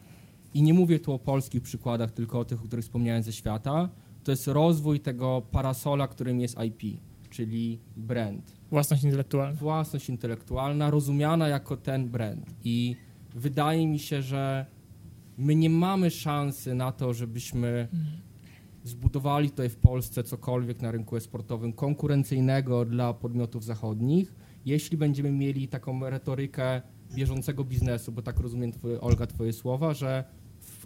[0.54, 3.90] i nie mówię tu o polskich przykładach, tylko o tych, o których wspomniałem ze świata,
[4.24, 7.00] to jest rozwój tego parasola, którym jest IP,
[7.30, 9.54] czyli brand Własność intelektualna.
[9.54, 12.46] własność intelektualna rozumiana jako ten brand.
[12.64, 12.96] I
[13.36, 14.66] wydaje mi się, że
[15.38, 17.88] my nie mamy szansy na to, żebyśmy
[18.84, 25.68] zbudowali tutaj w Polsce cokolwiek na rynku e-sportowym konkurencyjnego dla podmiotów zachodnich, jeśli będziemy mieli
[25.68, 26.82] taką retorykę
[27.16, 30.24] bieżącego biznesu, bo tak rozumiem, twoje, Olga, twoje słowa, że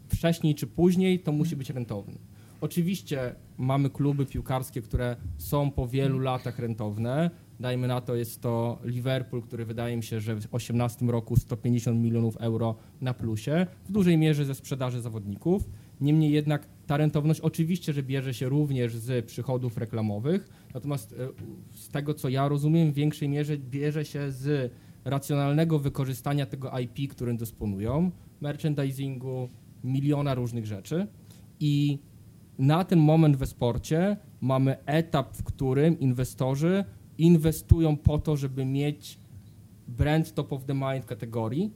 [0.07, 2.19] wcześniej czy później to musi być rentowne.
[2.61, 7.31] Oczywiście mamy kluby piłkarskie, które są po wielu latach rentowne.
[7.59, 12.01] Dajmy na to, jest to Liverpool, który wydaje mi się, że w 2018 roku 150
[12.01, 15.69] milionów euro na plusie, w dużej mierze ze sprzedaży zawodników.
[16.01, 21.15] Niemniej jednak ta rentowność oczywiście, że bierze się również z przychodów reklamowych, natomiast e,
[21.71, 24.73] z tego, co ja rozumiem, w większej mierze bierze się z
[25.05, 29.49] racjonalnego wykorzystania tego IP, którym dysponują, merchandisingu,
[29.83, 31.07] miliona różnych rzeczy
[31.59, 31.99] i
[32.59, 36.85] na ten moment we sporcie mamy etap, w którym inwestorzy
[37.19, 39.19] inwestują po to, żeby mieć
[39.87, 41.71] brand top of the mind kategorii,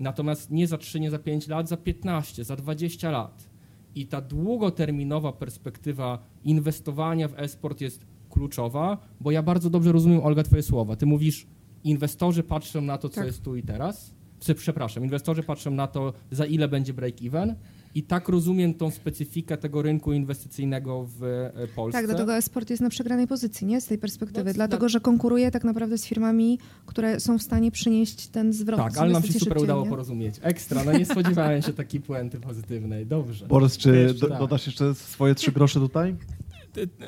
[0.00, 3.48] natomiast nie za 3, nie za 5 lat, za 15, za 20 lat.
[3.94, 10.42] I ta długoterminowa perspektywa inwestowania w e-sport jest kluczowa, bo ja bardzo dobrze rozumiem, Olga,
[10.42, 10.96] twoje słowa.
[10.96, 11.46] Ty mówisz,
[11.84, 13.26] inwestorzy patrzą na to, co Tak.
[13.26, 14.14] jest tu i teraz.
[14.40, 17.54] Prze- Przepraszam, inwestorzy patrzą na to, za ile będzie break-even
[17.94, 21.98] i tak rozumiem tą specyfikę tego rynku inwestycyjnego w e, Polsce.
[21.98, 23.80] Tak, dlatego e-sport jest na przegranej pozycji, nie?
[23.80, 24.50] Z tej perspektywy.
[24.50, 24.90] No, dlatego, tak.
[24.90, 28.80] że konkuruje tak naprawdę z firmami, które są w stanie przynieść ten zwrot.
[28.80, 29.90] Tak, ale nam się super szybciej, udało nie?
[29.90, 30.34] porozumieć.
[30.42, 33.06] Ekstra, no nie spodziewałem się takiej puenty pozytywnej.
[33.06, 33.46] Dobrze.
[33.46, 34.38] Borys, czy Wiesz, do, tak.
[34.38, 36.14] dodasz jeszcze swoje trzy grosze tutaj?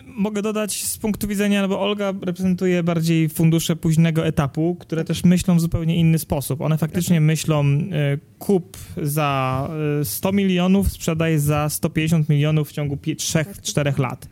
[0.06, 5.24] Mogę dodać z punktu widzenia, no bo Olga reprezentuje bardziej fundusze późnego etapu, które też
[5.24, 6.60] myślą w zupełnie inny sposób.
[6.60, 9.68] One faktycznie myślą e, kup za
[10.00, 14.28] e, 100 milionów, sprzedaj za 150 milionów w ciągu 3-4 lat.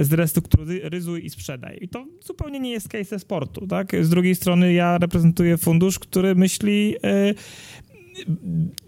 [0.00, 1.78] Zrestrukturyzuj i sprzedaj.
[1.80, 3.92] I to zupełnie nie jest case sportu, tak?
[4.00, 7.34] Z drugiej strony ja reprezentuję fundusz, który myśli e,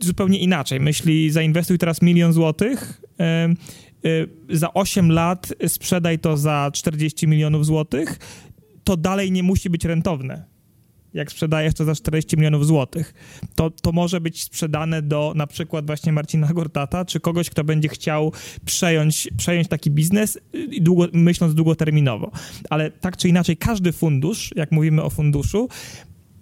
[0.01, 0.81] zupełnie inaczej.
[0.81, 3.55] Myśli, zainwestuj teraz milion złotych, e, e,
[4.51, 8.19] za 8 lat sprzedaj to za 40 milionów złotych,
[8.85, 10.45] to dalej nie musi być rentowne.
[11.15, 13.15] Jak sprzedajesz to za 40 milionów złotych,
[13.55, 17.89] to, to może być sprzedane do na przykład właśnie Marcina Gortata, czy kogoś, kto będzie
[17.89, 18.33] chciał
[18.65, 22.31] przejąć, przejąć taki biznes, y, długo, myśląc długoterminowo.
[22.71, 25.69] Ale tak czy inaczej, każdy fundusz, jak mówimy o funduszu,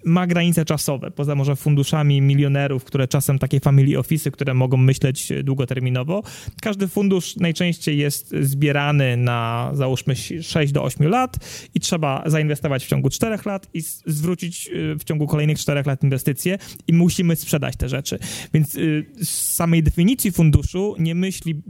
[0.07, 5.33] ma granice czasowe, poza może funduszami milionerów, które czasem takie family office, które mogą myśleć
[5.43, 6.23] długoterminowo.
[6.61, 11.37] Każdy fundusz najczęściej jest zbierany na załóżmy 6 do 8 lat
[11.75, 16.03] i trzeba zainwestować w ciągu 4 lat i zwrócić y, w ciągu kolejnych 4 lat
[16.03, 18.19] inwestycje i musimy sprzedać te rzeczy.
[18.53, 21.61] Więc y, z samej definicji funduszu nie myśli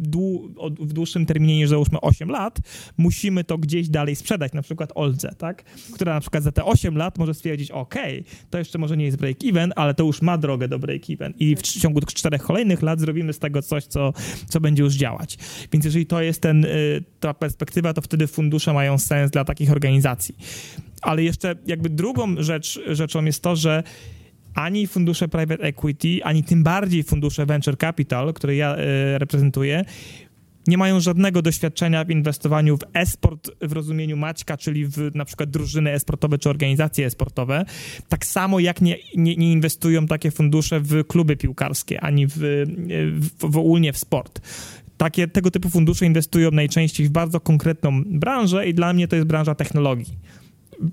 [0.80, 2.60] w dłuższym terminie niż załóżmy 8 lat,
[2.98, 5.64] musimy to gdzieś dalej sprzedać, na przykład Oldze, tak?
[5.94, 7.96] która na przykład za te 8 lat może stwierdzić, ok,
[8.50, 11.62] to jeszcze może nie jest break-even, ale to już ma drogę do break-even i w
[11.62, 14.14] ciągu czterech kolejnych lat zrobimy z tego coś, co,
[14.48, 15.38] co będzie już działać.
[15.72, 19.72] Więc jeżeli to jest ten, y, ta perspektywa, to wtedy fundusze mają sens dla takich
[19.72, 20.36] organizacji.
[21.02, 23.84] Ale jeszcze jakby drugą rzecz, rzeczą jest to, że
[24.54, 29.86] ani fundusze private equity, ani tym bardziej fundusze venture capital, które ja y, reprezentuję,
[30.68, 35.50] nie mają żadnego doświadczenia w inwestowaniu w e-sport w rozumieniu Maćka, czyli w na przykład
[35.50, 37.66] drużyny e-sportowe czy organizacje e-sportowe.
[38.10, 42.34] Tak samo jak nie, nie, nie inwestują takie fundusze w kluby piłkarskie, ani w,
[43.20, 44.42] w, w ogólnie w sport.
[44.98, 49.28] Takie, tego typu fundusze inwestują najczęściej w bardzo konkretną branżę i dla mnie to jest
[49.28, 50.18] branża technologii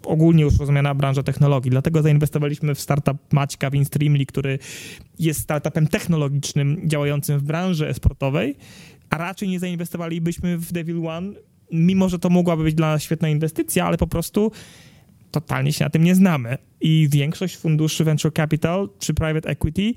[0.02, 1.70] ogólnie już rozumiana branża technologii.
[1.70, 4.58] Dlatego zainwestowaliśmy w startup Maćka Winstreamly, który
[5.18, 8.56] jest startupem technologicznym działającym w branży e-sportowej,
[9.14, 11.33] a raczej nie zainwestowalibyśmy w Devil One,
[11.72, 14.53] mimo że to mogłaby być dla nas świetna inwestycja, ale po prostu
[15.31, 16.59] totalnie się na tym nie znamy.
[16.81, 19.94] I większość funduszy venture capital czy private equity nie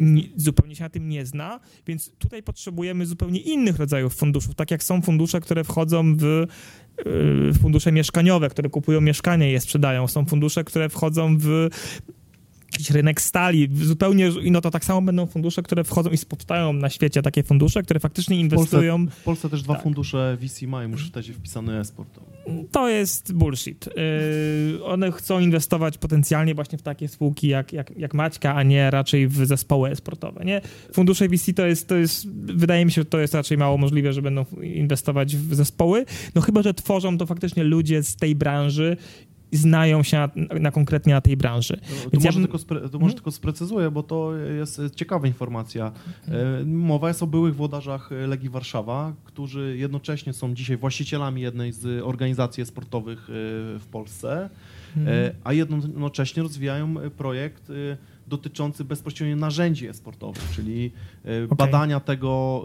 [0.00, 4.70] nie, zupełnie się na tym nie zna, więc tutaj potrzebujemy zupełnie innych rodzajów funduszów, tak
[4.70, 10.08] jak są fundusze, które wchodzą w y, fundusze mieszkaniowe, które kupują mieszkania i je sprzedają.
[10.08, 11.68] Są fundusze, które wchodzą w
[12.72, 16.90] jakiś rynek stali, zupełnie, no to tak samo będą fundusze, które wchodzą i powstają na
[16.90, 19.06] świecie takie fundusze, które faktycznie W Polsce, inwestują.
[19.06, 19.82] w Polsce też dwa Tak.
[19.82, 22.20] fundusze VC mają już w tezie wpisany e-sport.
[22.70, 23.88] To jest bullshit.
[24.72, 28.90] Yy, one chcą inwestować potencjalnie właśnie w takie spółki jak, jak, jak Maćka, a nie
[28.90, 30.44] raczej w zespoły sportowe.
[30.44, 30.60] Nie?
[30.92, 34.12] Fundusze VC to jest, to jest, wydaje mi się, że to jest raczej mało możliwe,
[34.12, 36.04] że będą inwestować w zespoły.
[36.34, 38.96] No chyba, że tworzą to faktycznie ludzie z tej branży
[39.52, 40.28] znają się na,
[40.60, 41.76] na konkretnie na tej branży.
[41.76, 43.12] To, to, ja może, bym- tylko spre, to może Mhm.
[43.14, 45.92] tylko sprecyzuję, bo to jest ciekawa informacja.
[46.28, 52.02] E, Mowa jest o byłych włodarzach Legii Warszawa, którzy jednocześnie są dzisiaj właścicielami jednej z
[52.04, 53.32] organizacji sportowych e,
[53.78, 54.50] w Polsce,
[54.96, 55.16] Mhm.
[55.26, 60.90] e, a jednocześnie rozwijają projekt e, dotyczący bezpośrednio narzędzi e-sportowych, czyli
[61.24, 61.56] e, Okej.
[61.56, 62.62] badania tego,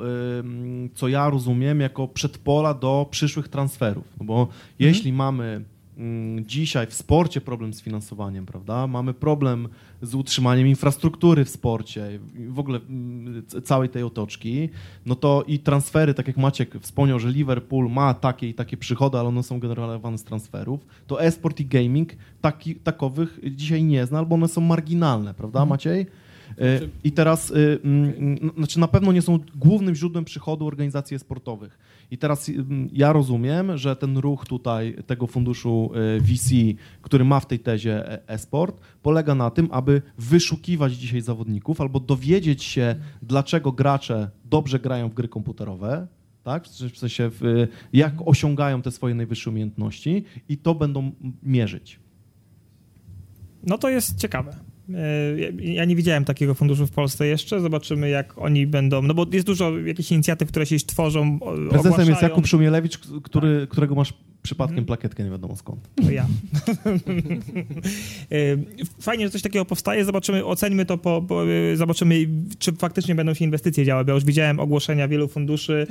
[0.94, 4.04] co ja rozumiem, jako przedpola do przyszłych transferów.
[4.20, 4.48] No bo
[4.80, 5.64] jeśli mamy
[6.42, 8.88] dzisiaj w sporcie problem z finansowaniem, prawda?
[8.88, 9.68] Mamy problem
[10.02, 14.70] z utrzymaniem infrastruktury w sporcie, w ogóle mm, całej tej otoczki,
[15.06, 19.18] no to i transfery, tak jak Maciek wspomniał, że Liverpool ma takie i takie przychody,
[19.18, 22.10] ale one są generowane z transferów, to e-sport i gaming
[22.42, 26.06] taki, takowych dzisiaj nie zna, albo one są marginalne, prawda Maciej?
[26.58, 30.68] E, Znaczy- I teraz, y, mm, mm, znaczy na pewno nie są głównym źródłem przychodu
[30.68, 31.80] organizacji sportowych.
[32.12, 36.50] I teraz mm, ja rozumiem, że ten ruch tutaj tego funduszu y, VC,
[37.02, 42.00] który ma w tej tezie e- e-sport, polega na tym, aby wyszukiwać dzisiaj zawodników albo
[42.00, 46.08] dowiedzieć się, dlaczego gracze dobrze grają w gry komputerowe,
[46.44, 46.68] tak?
[46.68, 51.12] W sensie, w, jak osiągają te swoje najwyższe umiejętności i to będą
[51.44, 52.00] mierzyć.
[53.64, 54.67] No to jest ciekawe.
[54.96, 57.62] E, ja- nie widziałem takiego funduszu w Polsce jeszcze.
[57.62, 59.02] Zobaczymy, jak oni będą.
[59.02, 61.40] No bo jest dużo jakichś inicjatyw, które się już tworzą.
[61.40, 62.30] Prezesem jest ogłaszają.
[62.30, 64.86] Jakub Szumielewicz, który, którego masz przypadkiem Mhm.
[64.86, 65.90] plakietkę nie wiadomo skąd.
[66.06, 66.28] To ja.
[68.32, 68.38] E,
[69.02, 70.06] Fajnie, że coś takiego powstaje.
[70.06, 72.28] Zobaczymy, oceńmy to, po, po, e, zobaczymy,
[72.60, 74.06] czy faktycznie będą się inwestycje działy.
[74.06, 75.88] Bo ja już widziałem ogłoszenia wielu funduszy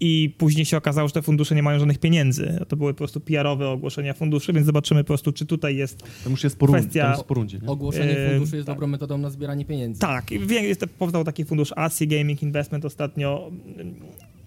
[0.00, 2.58] i później się okazało, że te fundusze nie mają żadnych pieniędzy.
[2.68, 6.30] To były po prostu PR-owe ogłoszenia funduszy, więc zobaczymy po prostu, czy tutaj jest To
[6.30, 6.82] już jest po rundzie.
[6.88, 7.68] Kwestia- To jest po rundzie nie?
[7.68, 8.76] Ogłoszenie Yy, funduszu jest tak.
[8.76, 10.00] dobrą metodą na zbieranie pieniędzy.
[10.00, 13.50] Tak, jest, powstał taki fundusz ASI Gaming Investment ostatnio.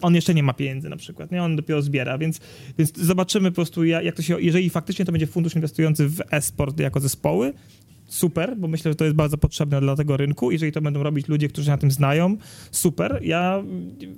[0.01, 1.43] On jeszcze nie ma pieniędzy na przykład, nie?
[1.43, 2.39] On dopiero zbiera, więc,
[2.77, 6.21] więc zobaczymy po prostu, ja- jak to się, jeżeli faktycznie to będzie fundusz inwestujący w
[6.31, 7.53] e-sport jako zespoły,
[8.11, 10.51] super, bo myślę, że to jest bardzo potrzebne dla tego rynku.
[10.51, 12.37] Jeżeli to będą robić ludzie, którzy się na tym znają,
[12.71, 13.19] super.
[13.23, 13.63] Ja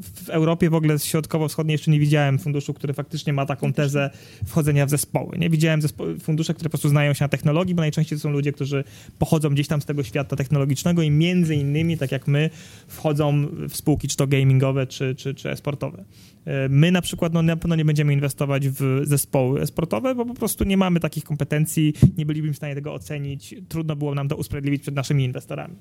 [0.01, 4.09] w Europie w ogóle środkowo-wschodniej jeszcze nie widziałem funduszu, który faktycznie ma taką tezę
[4.45, 5.37] wchodzenia w zespoły.
[5.37, 8.29] Nie widziałem zespo- fundusze, które po prostu znają się na technologii, bo najczęściej to są
[8.29, 8.83] ludzie, którzy
[9.19, 12.49] pochodzą gdzieś tam z tego świata technologicznego i między innymi, tak jak my,
[12.87, 16.03] wchodzą w spółki czy to gamingowe, czy, czy, czy e-sportowe.
[16.45, 20.33] E, My na przykład no, na pewno nie będziemy inwestować w zespoły e-sportowe, bo po
[20.33, 23.55] prostu nie mamy takich kompetencji, nie bylibyśmy w stanie tego ocenić.
[23.67, 25.75] Trudno było nam to usprawiedliwić przed naszymi inwestorami.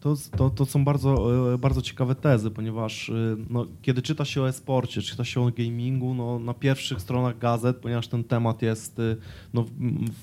[0.00, 3.14] To, to, to są bardzo, e, bardzo ciekawe tezy, ponieważ e,
[3.50, 7.76] no, kiedy czyta się o e-sporcie, czyta się o gamingu, no, na pierwszych stronach gazet,
[7.76, 9.16] ponieważ ten temat jest e,
[9.54, 9.64] no,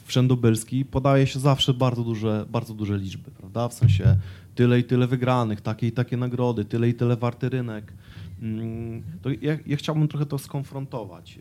[0.06, 3.68] wszędobylski, podaje się zawsze bardzo duże, bardzo duże liczby, prawda?
[3.68, 4.18] W sensie
[4.56, 7.94] tyle i tyle wygranych, takie i takie nagrody, tyle i tyle warty rynek.
[8.42, 11.40] Mm, To ja, ja chciałbym trochę to skonfrontować.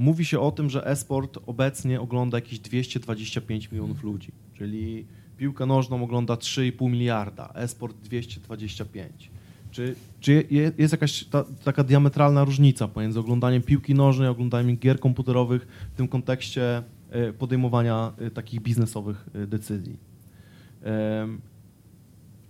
[0.00, 6.04] Mówi się o tym, że e-sport obecnie ogląda jakieś 225 milionów ludzi, czyli piłkę nożną
[6.04, 9.30] ogląda 3,5 miliarda, e-sport 225.
[9.70, 14.76] Czy, czy je- jest jakaś ta, taka diametralna różnica pomiędzy oglądaniem piłki nożnej, a oglądaniem
[14.76, 19.96] gier komputerowych w tym kontekście e, podejmowania e, takich biznesowych e, decyzji?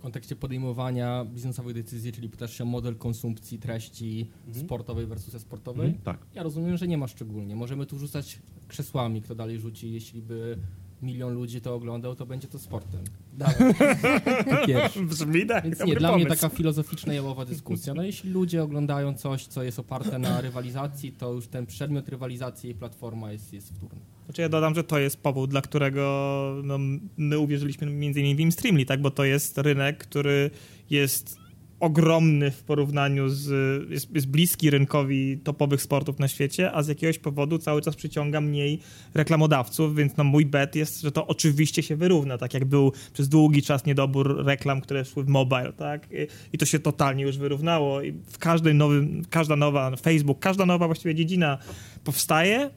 [0.01, 4.65] Kontekście podejmowania biznesowych decyzji, czyli pytasz się o model konsumpcji treści Mhm.
[4.65, 5.87] sportowej versus e-sportowej.
[5.87, 6.17] mhm, tak.
[6.35, 7.55] Ja rozumiem, że nie ma szczególnie.
[7.55, 9.91] Możemy tu rzucać krzesłami, kto dalej rzuci.
[9.93, 10.57] Jeśli by
[11.01, 13.01] milion ludzi to oglądał, to będzie to sportem.
[15.09, 16.41] Brzmi tak, Więc nie, dla mnie pomysł.
[16.41, 17.93] taka filozoficzna jałowa dyskusja.
[17.93, 22.69] No jeśli ludzie oglądają coś, co jest oparte na rywalizacji, to już ten przedmiot rywalizacji
[22.69, 23.99] i platforma jest, jest wtórna.
[24.31, 26.77] Znaczy ja dodam, że to jest powód, dla którego no,
[27.17, 29.01] my uwierzyliśmy między innymi w Streamly, tak?
[29.01, 30.51] bo to jest rynek, który
[30.89, 31.39] jest
[31.79, 33.49] ogromny w porównaniu z,
[33.89, 38.41] jest, jest bliski rynkowi topowych sportów na świecie, a z jakiegoś powodu cały czas przyciąga
[38.41, 38.79] mniej
[39.13, 43.29] reklamodawców, więc no mój bet jest, że to oczywiście się wyrówna, tak jak był przez
[43.29, 46.07] długi czas niedobór reklam, które szły w mobile, tak?
[46.11, 50.65] I, i to się totalnie już wyrównało i w każdym nowym, każda nowa, Facebook, każda
[50.65, 51.57] nowa właściwie dziedzina
[52.03, 52.69] powstaje,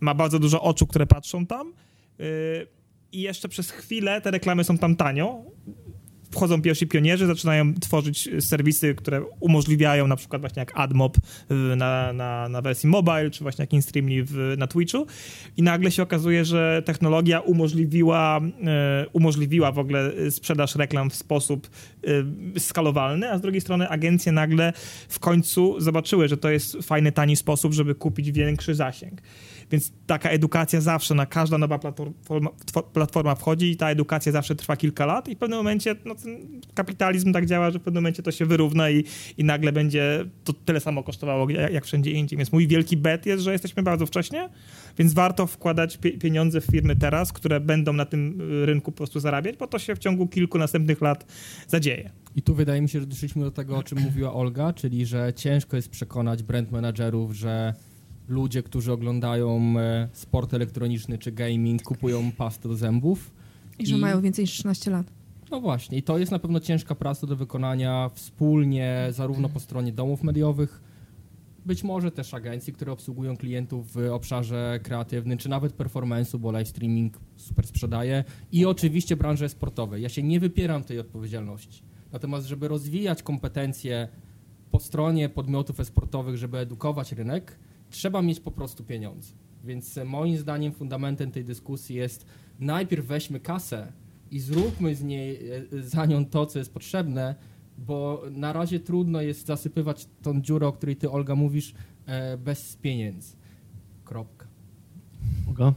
[0.00, 1.72] ma bardzo dużo oczu, które patrzą tam
[2.20, 2.66] y,
[3.12, 5.44] i jeszcze przez chwilę te reklamy są tam tanio.
[6.34, 12.12] Wchodzą pierwsi pionierzy, zaczynają tworzyć serwisy, które umożliwiają na przykład właśnie jak AdMob y, na,
[12.12, 15.06] na, na wersji mobile, czy właśnie jak InStreamly w, na Twitchu
[15.56, 18.40] i nagle się okazuje, że technologia umożliwiła,
[19.04, 21.70] y, umożliwiła w ogóle sprzedaż reklam w sposób
[22.58, 24.72] skalowalny, a z drugiej strony agencje nagle
[25.08, 29.22] w końcu zobaczyły, że to jest fajny, tani sposób, żeby kupić większy zasięg.
[29.70, 32.50] Więc taka edukacja zawsze, na każda nowa platforma,
[32.92, 36.14] platforma wchodzi i ta edukacja zawsze trwa kilka lat i w pewnym momencie no,
[36.74, 39.04] kapitalizm tak działa, że w pewnym momencie to się wyrówna i,
[39.38, 42.36] i nagle będzie to tyle samo kosztowało jak, jak wszędzie indziej.
[42.36, 44.48] Więc mój wielki bet jest, że jesteśmy bardzo wcześnie,
[44.98, 48.96] więc warto wkładać pie- pieniądze w firmy teraz, które będą na tym y, rynku po
[48.96, 51.26] prostu zarabiać, bo to się w ciągu kilku następnych lat
[51.68, 52.10] zadzieje.
[52.36, 55.32] I tu wydaje mi się, że doszliśmy do tego, o czym mówiła Olga, czyli że
[55.36, 57.74] ciężko jest przekonać brand managerów, że
[58.28, 63.30] ludzie, którzy oglądają e, sport elektroniczny czy gaming, kupują pastę do zębów.
[63.78, 65.06] I że I- mają więcej niż 13 lat.
[65.54, 69.92] No właśnie, i to jest na pewno ciężka praca do wykonania wspólnie, zarówno po stronie
[69.92, 70.82] domów mediowych,
[71.66, 76.68] być może też agencji, które obsługują klientów w obszarze kreatywnym, czy nawet performance'u, bo live
[76.68, 80.02] streaming super sprzedaje, i oczywiście branży sportowej.
[80.02, 81.82] Ja się nie wypieram tej odpowiedzialności.
[82.12, 84.08] Natomiast, żeby rozwijać kompetencje
[84.70, 87.58] po stronie podmiotów esportowych, żeby edukować rynek,
[87.90, 89.34] trzeba mieć po prostu pieniądze.
[89.64, 92.26] Więc e, moim zdaniem fundamentem tej dyskusji jest
[92.60, 93.92] najpierw weźmy kasę
[94.34, 97.34] i zróbmy z niej, e, za nią to, co jest potrzebne,
[97.78, 101.74] bo na razie trudno jest zasypywać tą dziurę, o której ty, Olga, mówisz,
[102.06, 103.36] e, bez pieniędzy.
[104.04, 104.46] Kropka.
[105.48, 105.74] Olga?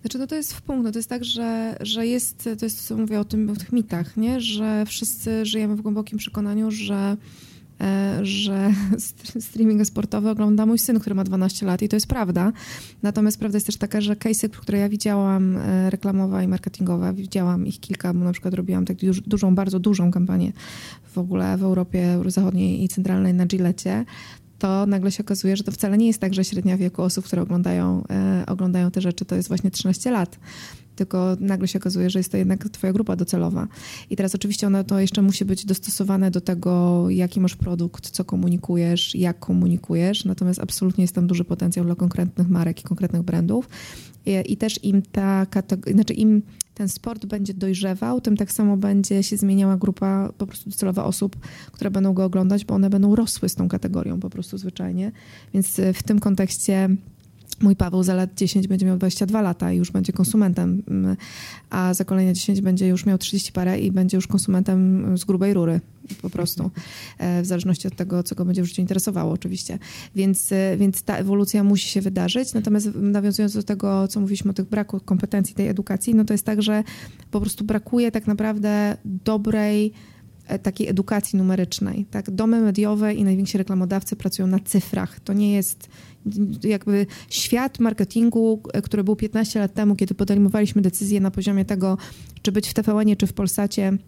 [0.00, 0.84] Znaczy, no to jest w punkt.
[0.84, 3.72] No to jest tak, że, że jest, to jest, co mówię o tym, o tych
[3.72, 4.40] mitach, nie?
[4.40, 7.16] że wszyscy żyjemy w głębokim przekonaniu, że
[8.22, 12.52] że st- streaming sportowy ogląda mój syn, który ma 12 lat i to jest prawda.
[13.02, 17.66] Natomiast prawda jest też taka, że case'y, które ja widziałam, e, reklamowe i marketingowe, widziałam
[17.66, 20.52] ich kilka, bo na przykład robiłam tak duż, dużą, bardzo dużą kampanię
[21.12, 24.04] w ogóle w Europie Zachodniej i Centralnej na Gillecie,
[24.58, 27.42] to nagle się okazuje, że to wcale nie jest tak, że średnia wieku osób, które
[27.42, 30.38] oglądają, e, oglądają te rzeczy, to jest właśnie 13 lat.
[31.00, 33.68] Tylko nagle się okazuje, że jest to jednak twoja grupa docelowa.
[34.10, 38.24] I teraz oczywiście ono to jeszcze musi być dostosowane do tego, jaki masz produkt, co
[38.24, 40.24] komunikujesz, jak komunikujesz.
[40.24, 43.68] Natomiast absolutnie jest tam duży potencjał dla konkretnych marek i konkretnych brandów.
[44.26, 46.42] I, i też im ta kategoria, znaczy im
[46.74, 51.36] ten sport będzie dojrzewał, tym tak samo będzie się zmieniała grupa po prostu docelowa osób,
[51.72, 55.12] które będą go oglądać, bo one będą rosły z tą kategorią po prostu zwyczajnie.
[55.54, 56.88] Więc y, w tym kontekście
[57.60, 61.16] mój Paweł za lat 10 będzie miał 22 lata i już będzie konsumentem, mm,
[61.70, 65.54] a za kolejne 10 będzie już miał 30 parę i będzie już konsumentem z grubej
[65.54, 65.80] rury
[66.22, 66.70] po prostu,
[67.18, 69.78] e, w zależności od tego, co go będzie w życiu interesowało oczywiście.
[70.16, 74.54] Więc, e, więc ta ewolucja musi się wydarzyć, natomiast nawiązując do tego, co mówiliśmy o
[74.54, 76.84] tych braku kompetencji tej edukacji, no to jest tak, że
[77.30, 79.92] po prostu brakuje tak naprawdę dobrej
[80.58, 82.06] takiej edukacji numerycznej.
[82.10, 82.30] Tak?
[82.30, 85.20] Domy mediowe i najwięksi reklamodawcy pracują na cyfrach.
[85.20, 85.88] To nie jest
[86.64, 91.98] jakby świat marketingu, e, który był 15 lat temu, kiedy podejmowaliśmy decyzje na poziomie tego,
[92.42, 93.98] czy być w TVN-ie, czy w Polsacie,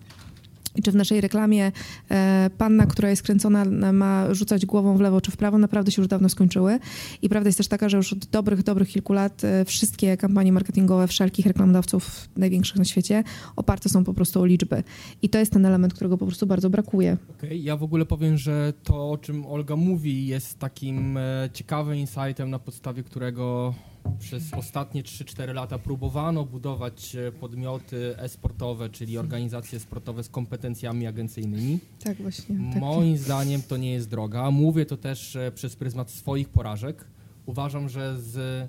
[0.77, 1.73] i czy w naszej reklamie
[2.11, 5.91] e, panna, która jest kręcona, na- ma rzucać głową w lewo czy w prawo, naprawdę
[5.93, 6.79] się już dawno skończyły.
[7.23, 10.53] I prawda jest też taka, że już od dobrych, dobrych kilku lat e, wszystkie kampanie
[10.53, 13.25] marketingowe wszelkich reklamodawców największych na świecie
[13.57, 14.83] oparte są po prostu o liczby.
[15.23, 17.17] I to jest ten element, którego po prostu bardzo brakuje.
[17.39, 21.95] Okej, Ja w ogóle powiem, że to, o czym Olga mówi, jest takim e, ciekawym
[21.97, 23.75] insightem, na podstawie którego
[24.19, 31.79] przez ostatnie 3-4 lata próbowano budować e, podmioty e-sportowe, czyli organizacje sportowe z kompetencjami agencyjnymi.
[32.05, 32.57] Tak właśnie.
[32.73, 32.81] Tak.
[32.81, 34.51] Moim zdaniem to nie jest droga.
[34.51, 37.05] Mówię to też e, przez pryzmat swoich porażek.
[37.47, 38.69] Uważam, że z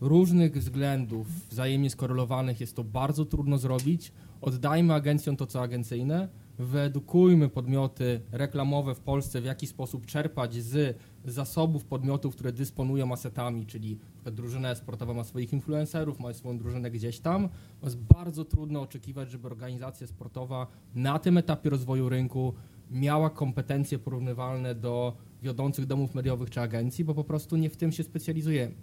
[0.00, 4.12] różnych względów wzajemnie skorelowanych jest to bardzo trudno zrobić.
[4.40, 6.28] Oddajmy agencjom to, co agencyjne.
[6.58, 13.66] Wyedukujmy podmioty reklamowe w Polsce, w jaki sposób czerpać z zasobów podmiotów, które dysponują asetami,
[13.66, 17.48] czyli drużyna sportowa ma swoich influencerów, ma swoją drużynę gdzieś tam.
[17.82, 22.54] Jest bardzo trudno oczekiwać, żeby organizacja sportowa na tym etapie rozwoju rynku
[22.90, 27.92] miała kompetencje porównywalne do wiodących domów mediowych czy agencji, bo po prostu nie w tym
[27.92, 28.74] się specjalizujemy.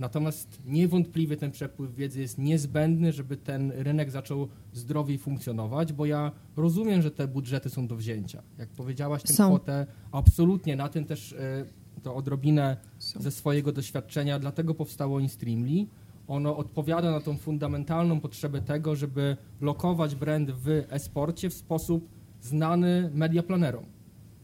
[0.00, 6.32] Natomiast niewątpliwie ten przepływ wiedzy jest niezbędny, żeby ten rynek zaczął zdrowiej funkcjonować, bo ja
[6.56, 8.42] rozumiem, że te budżety są do wzięcia.
[8.58, 9.48] Jak powiedziałaś tę Są.
[9.48, 11.64] kwotę, absolutnie na tym też e,
[12.02, 13.20] to odrobinę Są.
[13.20, 15.86] ze swojego doświadczenia, dlatego powstało InStreamly.
[16.28, 22.08] Ono odpowiada na tą fundamentalną potrzebę tego, żeby lokować brand w e-sporcie w sposób
[22.40, 23.84] znany mediaplanerom.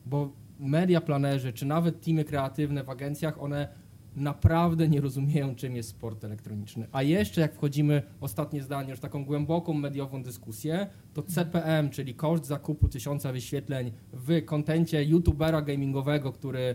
[0.07, 3.69] Bo mediaplanerzy, czy nawet teamy kreatywne w agencjach, one
[4.17, 6.87] naprawdę nie rozumieją, czym jest sport elektroniczny.
[6.93, 12.47] A jeszcze jak wchodzimy, ostatnie zdanie, już taką głęboką mediową dyskusję, to CPM, czyli koszt
[12.47, 16.75] zakupu tysiąca wyświetleń w kontencie youtubera gamingowego, który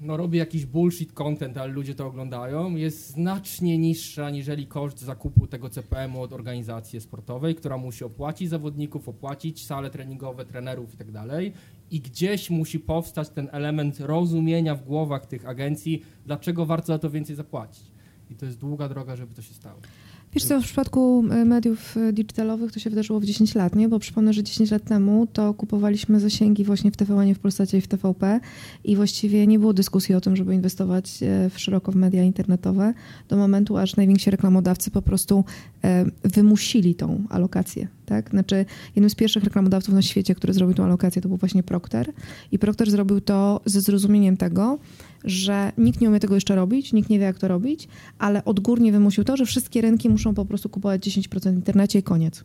[0.00, 5.46] no, robi jakiś bullshit content, ale ludzie to oglądają, jest znacznie niższa aniżeli koszt zakupu
[5.46, 11.52] tego CPM-u od organizacji sportowej, która musi opłacić zawodników, opłacić sale treningowe, trenerów i tak.
[11.90, 17.10] I gdzieś musi powstać ten element rozumienia w głowach tych agencji, dlaczego warto za to
[17.10, 17.84] więcej zapłacić.
[18.30, 19.80] I to jest długa droga, żeby to się stało.
[20.34, 23.88] Wiesz co, w przypadku e, mediów e, digitalowych to się wydarzyło w 10 lat, nie?
[23.88, 27.80] Bo przypomnę, że 10 lat temu to kupowaliśmy zasięgi właśnie w TVN, w Polsacie i
[27.80, 28.40] w TVP
[28.84, 32.94] i właściwie nie było dyskusji o tym, żeby inwestować e, w szeroko w media internetowe
[33.28, 35.44] do momentu, aż najwięksi reklamodawcy po prostu
[35.84, 38.30] e, wymusili tą alokację, tak?
[38.30, 38.64] Znaczy
[38.96, 42.12] jednym z pierwszych reklamodawców na świecie, który zrobił tą alokację, to był właśnie Procter
[42.52, 44.78] i Procter zrobił to ze zrozumieniem tego,
[45.24, 48.92] że nikt nie umie tego jeszcze robić, nikt nie wie, jak to robić, ale odgórnie
[48.92, 52.44] wymusił to, że wszystkie rynki muszą po prostu kupować 10% w internecie i koniec.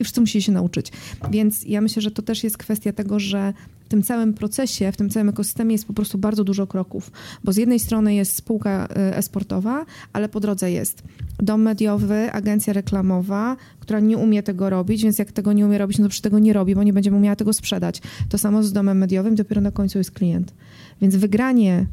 [0.00, 0.92] I wszyscy musieli się nauczyć.
[1.30, 3.52] Więc ja myślę, że to też jest kwestia tego, że
[3.84, 7.12] w tym całym procesie, w tym całym ekosystemie jest po prostu bardzo dużo kroków.
[7.44, 11.02] Bo z jednej strony jest spółka y, e-sportowa, ale po drodze jest
[11.38, 15.98] dom mediowy, agencja reklamowa, która nie umie tego robić, więc jak tego nie umie robić,
[15.98, 18.02] no to przy tego nie robi, bo nie będzie umiała tego sprzedać.
[18.28, 20.54] To samo z domem mediowym, dopiero na końcu jest klient.
[21.00, 21.86] Więc wygranie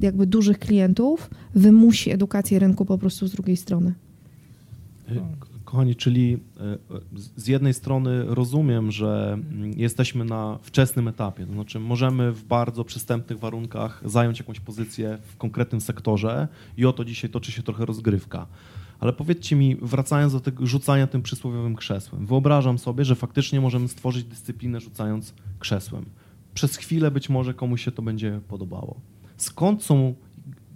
[0.00, 3.94] jakby dużych klientów wymusi edukację rynku po prostu z drugiej strony.
[5.10, 5.20] Y,
[5.64, 6.38] Kochani, czyli y,
[7.36, 9.38] z- jednej strony rozumiem, że
[9.76, 15.36] jesteśmy na wczesnym etapie, to znaczy możemy w bardzo przystępnych warunkach zająć jakąś pozycję w
[15.36, 18.46] konkretnym sektorze i o to dzisiaj toczy się trochę rozgrywka.
[19.00, 23.88] Ale powiedzcie mi, wracając do tego rzucania tym przysłowiowym krzesłem, wyobrażam sobie, że faktycznie możemy
[23.88, 26.04] stworzyć dyscyplinę rzucając krzesłem.
[26.54, 29.00] Przez chwilę być może komuś się to będzie podobało.
[29.36, 30.14] Skąd są,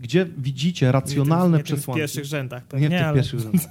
[0.01, 2.01] gdzie widzicie racjonalne nie tym, nie tym w przesłanki?
[2.01, 2.63] pierwszych rzędach.
[2.63, 3.15] Nie Pewnie, w tych ale...
[3.15, 3.67] pierwszych rzędach.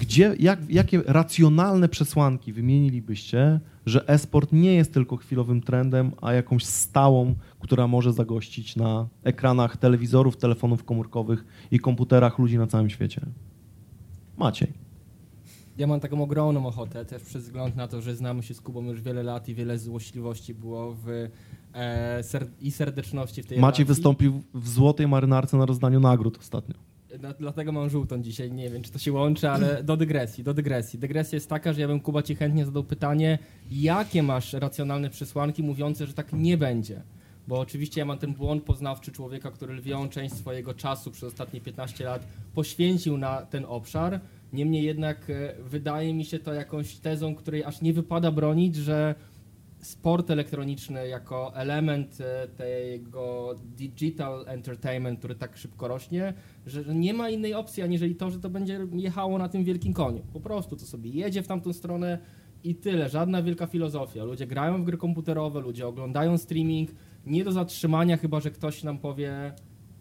[0.00, 6.64] Gdzie, jak, jakie racjonalne przesłanki wymienilibyście, że e-sport nie jest tylko chwilowym trendem, a jakąś
[6.64, 13.20] stałą, która może zagościć na ekranach telewizorów, telefonów komórkowych i komputerach ludzi na całym świecie?
[14.38, 14.89] Maciej.
[15.80, 18.84] Ja mam taką ogromną ochotę, też przez wzgląd na to, że znamy się z Kubą
[18.84, 21.28] już wiele lat i wiele złośliwości było w,
[21.74, 23.84] e, ser i serdeczności w tej Maciej relacji.
[23.84, 26.74] wystąpił w złotej marynarce na rozdaniu nagród ostatnio.
[27.20, 30.54] Na, dlatego mam żółtą dzisiaj, nie wiem czy to się łączy, ale do dygresji, do
[30.54, 30.98] dygresji.
[30.98, 33.38] Dygresja jest taka, że ja bym Kuba ci chętnie zadał pytanie,
[33.70, 37.02] jakie masz racjonalne przesłanki mówiące, że tak nie będzie?
[37.48, 41.60] Bo oczywiście ja mam ten błąd poznawczy człowieka, który lwią część swojego czasu przez ostatnie
[41.60, 44.20] 15 lat poświęcił na ten obszar.
[44.52, 49.14] Niemniej jednak e, wydaje mi się to jakąś tezą, której aż nie wypada bronić, że
[49.80, 56.34] sport elektroniczny jako element e, tego digital entertainment, który tak szybko rośnie,
[56.66, 59.92] że że nie ma innej opcji, aniżeli to, że to będzie jechało na tym wielkim
[59.92, 60.22] koniu.
[60.32, 62.18] Po prostu to sobie jedzie w tamtą stronę
[62.64, 63.08] i tyle.
[63.08, 64.24] Żadna wielka filozofia.
[64.24, 66.90] Ludzie grają w gry komputerowe, ludzie oglądają streaming.
[67.26, 69.52] Nie do zatrzymania, chyba że ktoś nam powie,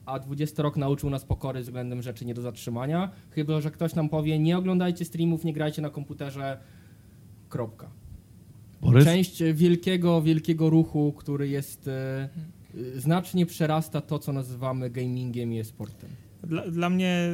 [0.09, 3.11] a 20 rok nauczył nas pokory względem rzeczy nie do zatrzymania.
[3.31, 6.59] Chyba że ktoś nam powie, nie oglądajcie streamów, nie grajcie na komputerze.
[7.49, 7.89] Kropka.
[8.81, 9.05] Borys?
[9.05, 12.29] Część wielkiego, wielkiego ruchu, który jest e,
[12.95, 16.09] e, znacznie przerasta to, co nazywamy gamingiem i e-sportem.
[16.43, 17.29] Dla, dla mnie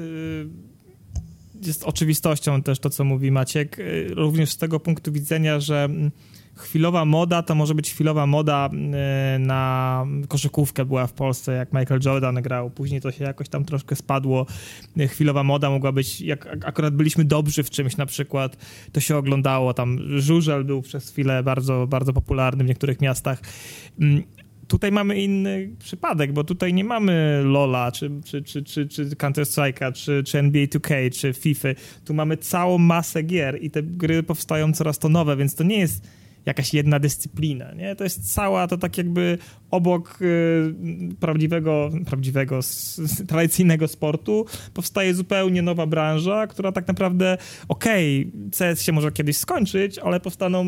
[1.64, 5.84] y, jest oczywistością też to, co mówi Maciek, y, również z tego punktu widzenia, że
[5.84, 6.12] mm,
[6.56, 8.70] chwilowa moda to może być chwilowa moda
[9.36, 13.66] y, na koszykówkę była w Polsce, jak Michael Jordan grał, później to się jakoś tam
[13.66, 14.46] troszkę spadło.
[15.00, 18.58] Y, Chwilowa moda mogła być, jak ak- akurat byliśmy dobrzy w czymś na przykład,
[18.92, 23.42] to się oglądało, tam żużel był przez chwilę bardzo, bardzo popularny w niektórych miastach.
[24.02, 24.24] Mm,
[24.68, 29.94] Tutaj mamy inny przypadek, bo tutaj nie mamy Lola, czy, czy, czy, czy, czy Counter-Strike'a,
[29.94, 31.68] czy, czy NBA 2K, czy FIFA.
[32.06, 35.80] Tu mamy całą masę gier i te gry powstają coraz to nowe, więc to nie
[35.80, 36.08] jest
[36.46, 37.96] jakaś jedna dyscyplina, nie?
[37.96, 39.38] To jest cała, to tak jakby
[39.72, 47.38] obok y, prawdziwego, prawdziwego, s, tradycyjnego sportu powstaje zupełnie nowa branża, która tak naprawdę,
[47.68, 50.66] okej, CS się może kiedyś skończyć, ale powstaną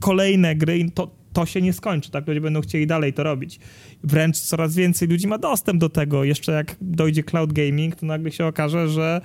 [0.00, 2.26] kolejne gry i to, to się nie skończy, tak?
[2.26, 3.60] Ludzie będą chcieli dalej to robić.
[4.04, 6.24] Wręcz coraz więcej ludzi ma dostęp do tego.
[6.24, 9.20] Jeszcze jak dojdzie cloud gaming, to nagle się okaże, że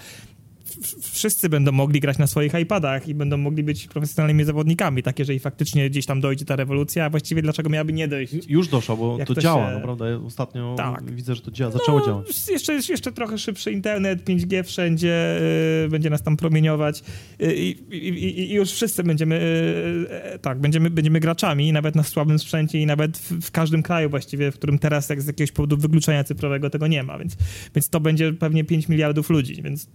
[1.01, 5.39] wszyscy będą mogli grać na swoich iPadach i będą mogli być profesjonalnymi zawodnikami, tak jeżeli
[5.39, 8.33] faktycznie gdzieś tam dojdzie ta rewolucja, a właściwie dlaczego miałaby nie dojść?
[8.47, 10.25] Już doszło, bo Jak to, to działa, się- naprawdę.
[10.25, 11.11] Ostatnio Tak.
[11.11, 12.47] widzę, że to działa, zaczęło działać.
[12.49, 15.39] Jeszcze, jeszcze trochę szybszy internet, 5G wszędzie,
[15.85, 17.03] y, będzie nas tam promieniować
[17.41, 22.03] y, i, i, i już wszyscy będziemy, y, y, tak, będziemy, będziemy graczami, nawet na
[22.03, 25.51] słabym sprzęcie i nawet w, w każdym kraju właściwie, w którym teraz jak z jakiegoś
[25.51, 27.35] powodu wykluczenia cyfrowego tego nie ma, więc,
[27.75, 29.89] więc to będzie pewnie 5 miliardów ludzi, więc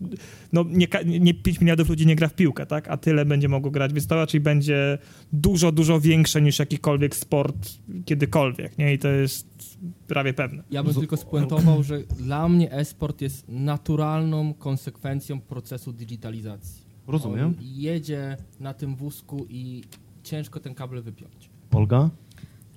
[0.53, 0.87] no nie,
[1.21, 4.07] nie 5 miliardów ludzi nie gra w piłkę, tak, a tyle będzie mogło grać, więc
[4.07, 4.99] to raczej będzie
[5.33, 7.68] dużo, dużo większe niż jakikolwiek sport
[8.05, 9.47] kiedykolwiek, nie, i to jest
[10.07, 10.62] prawie pewne.
[10.71, 16.83] Ja bym tylko spuentował, że dla mnie e-sport jest naturalną konsekwencją procesu digitalizacji.
[17.07, 17.47] Rozumiem.
[17.47, 19.83] On jedzie na tym wózku i
[20.23, 21.51] ciężko ten kabel wypiąć.
[21.73, 22.11] Olga?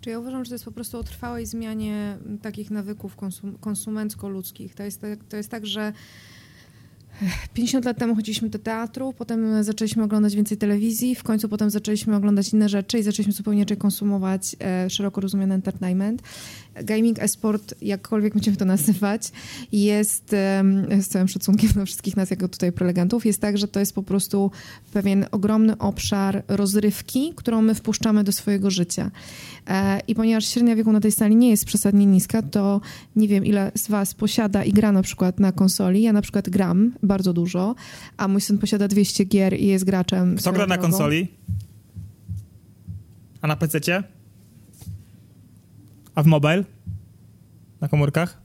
[0.01, 4.75] Czy ja uważam, że to jest po prostu o trwałej zmianie takich nawyków konsum- konsumencko-ludzkich.
[4.75, 5.93] To jest, tak- to jest tak, że
[7.53, 12.15] 50 lat temu chodziliśmy do teatru, potem zaczęliśmy oglądać więcej telewizji, w końcu potem zaczęliśmy
[12.15, 16.21] oglądać inne rzeczy i zaczęliśmy zupełnie inaczej konsumować e, szeroko rozumiany entertainment.
[16.83, 19.31] Gaming, esport, jakkolwiek będziemy to nazywać,
[19.71, 23.79] jest, em, z całym szacunkiem dla wszystkich nas jako tutaj prelegentów, jest tak, że to
[23.79, 24.51] jest po prostu
[24.93, 29.11] pewien ogromny obszar rozrywki, którą my wpuszczamy do swojego życia.
[29.67, 32.81] E, I ponieważ średnia wieku na tej sali nie jest przesadnie niska, to
[33.15, 36.01] nie wiem, ile z was posiada i gra na przykład na konsoli.
[36.01, 37.75] Ja na przykład gram bardzo dużo,
[38.17, 40.35] a mój syn posiada 200 gier i jest graczem.
[40.35, 40.81] Kto gra na drogą.
[40.81, 41.27] konsoli?
[43.41, 44.03] A na PC?
[46.15, 46.63] A w mobile?
[47.81, 48.41] Na komórkach?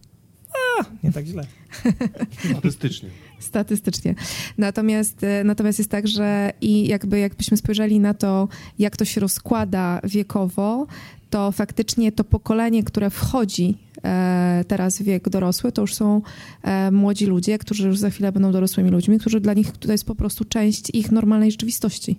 [0.50, 1.46] A, nie tak źle.
[2.52, 3.08] Statystycznie.
[3.38, 4.14] Statystycznie.
[4.58, 8.48] Natomiast, e, natomiast jest tak, że i jakby jakbyśmy spojrzeli na to,
[8.78, 10.86] jak to się rozkłada wiekowo,
[11.30, 16.22] to faktycznie to pokolenie, które wchodzi e, teraz w wiek dorosły, to już są
[16.62, 20.04] e, młodzi ludzie, którzy już za chwilę będą dorosłymi ludźmi, którzy dla nich to jest
[20.06, 22.18] po prostu część ich normalnej rzeczywistości.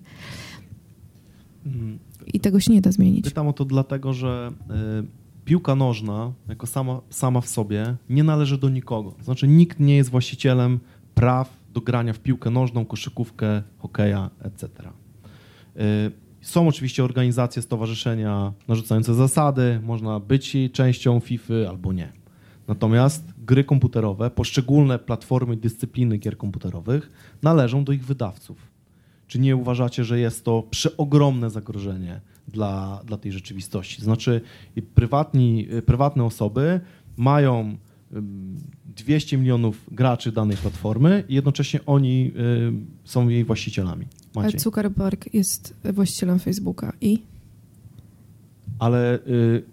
[2.33, 3.25] I tego się nie da zmienić.
[3.25, 4.51] Pytam o to dlatego, że
[5.01, 9.13] y, piłka nożna jako sama, sama w sobie nie należy do nikogo.
[9.23, 10.79] Znaczy nikt nie jest właścicielem
[11.15, 14.69] praw do grania w piłkę nożną, koszykówkę, hokeja, etc.
[16.41, 22.11] Y, są oczywiście organizacje, stowarzyszenia narzucające zasady, można być częścią FIFA albo nie.
[22.67, 27.11] Natomiast gry komputerowe, poszczególne platformy, dyscypliny gier komputerowych
[27.41, 28.57] należą do ich wydawców.
[29.27, 34.01] Czy nie uważacie, że jest to przeogromne zagrożenie dla, dla tej rzeczywistości?
[34.01, 34.41] Znaczy,
[34.95, 36.79] prywatni, prywatne osoby
[37.17, 37.77] mają
[38.13, 42.31] ym, 200 milionów graczy danej platformy i jednocześnie oni
[42.67, 44.05] ym, są jej właścicielami.
[44.35, 44.59] Ale Maciej.
[44.59, 47.23] Zuckerberg jest właścicielem Facebooka i
[48.79, 49.63] Ale y,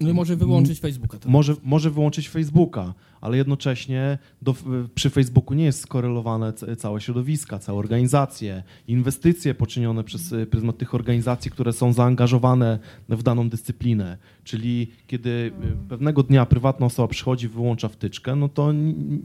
[0.00, 1.18] No i może wyłączyć Facebooka.
[1.18, 4.54] To może, może wyłączyć Facebooka, ale jednocześnie do,
[4.94, 10.78] przy Facebooku nie jest skorelowane ca- całe środowiska, całe organizacje, inwestycje poczynione przez y, pryzmat
[10.78, 12.78] tych organizacji, które są zaangażowane
[13.08, 14.18] w daną dyscyplinę.
[14.44, 15.52] Czyli kiedy y,
[15.88, 18.72] pewnego dnia prywatna osoba przychodzi, wyłącza wtyczkę, no to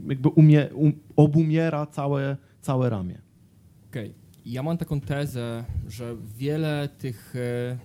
[0.08, 3.18] jakby umie, um, obumiera całe, całe ramię.
[3.90, 4.25] Okej.
[4.46, 7.78] Ja mam taką tezę, że wiele tych e,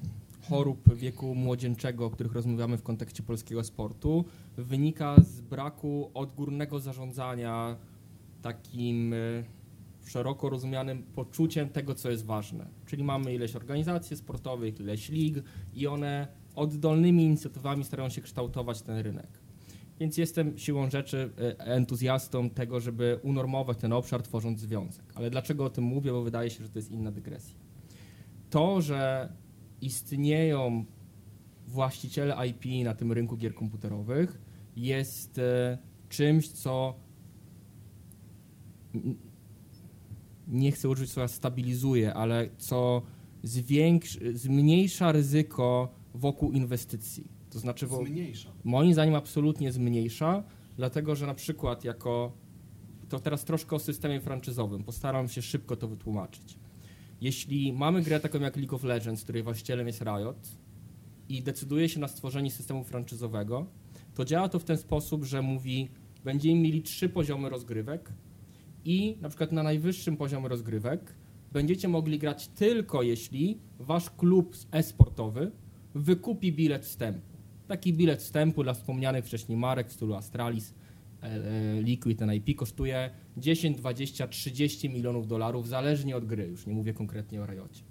[0.50, 4.26] chorób wieku młodzieńczego, o których rozmawiamy w kontekście polskiego sportu,
[4.58, 7.76] wynika z braku odgórnego zarządzania
[8.42, 9.18] takim e,
[10.06, 12.66] szeroko rozumianym poczuciem tego, co jest ważne.
[12.86, 15.44] Czyli mamy ileś organizacji sportowych, ileś lig
[15.74, 19.41] i one oddolnymi inicjatywami starają się kształtować ten rynek.
[20.02, 25.06] Więc jestem siłą rzeczy e, entuzjastą tego, żeby unormować ten obszar, tworząc związek.
[25.16, 26.12] Ale dlaczego o tym mówię?
[26.12, 27.56] Bo wydaje się, że to jest inna dygresja.
[28.50, 29.34] To, że
[29.82, 30.86] istnieją
[31.68, 34.42] właściciele IP na tym rynku gier komputerowych,
[34.76, 35.78] jest e,
[36.10, 36.96] czymś, co
[40.48, 43.02] nie chcę użyć słowa stabilizuje, ale co
[44.34, 47.41] zmniejsza ryzyko wokół inwestycji.
[47.52, 48.50] To znaczy, wo- Zmniejsza.
[48.64, 50.44] moim zdaniem absolutnie zmniejsza,
[50.78, 52.32] dlatego że na przykład jako
[53.10, 56.58] to teraz troszkę o systemie franczyzowym, postaram się szybko to wytłumaczyć.
[57.22, 60.50] Jeśli mamy grę taką jak League of Legends, której właścicielem jest Riot
[61.30, 63.66] i decyduje się na stworzenie systemu franczyzowego,
[64.16, 65.90] to działa to w ten sposób, że mówi,
[66.24, 68.14] będziemy mieli trzy poziomy rozgrywek
[68.86, 71.14] i na przykład na najwyższym poziomie rozgrywek
[71.52, 75.52] będziecie mogli grać tylko jeśli wasz klub e-sportowy
[75.96, 77.31] wykupi bilet wstępu.
[77.72, 80.74] Taki bilet wstępu dla wspomnianych wcześniej marek w stylu Astralis,
[81.24, 86.74] e, e, Liquid, NIP kosztuje 10, 20, 30 milionów dolarów, zależnie od gry, już nie
[86.74, 87.84] mówię konkretnie o Riocie.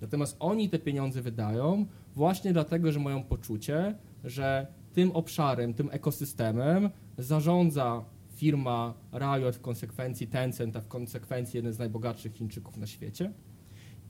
[0.00, 6.90] Natomiast oni te pieniądze wydają właśnie dlatego, że mają poczucie, że tym obszarem, tym ekosystemem
[7.18, 13.32] zarządza firma Riot, w konsekwencji Tencent, a w konsekwencji jeden z najbogatszych Chińczyków na świecie.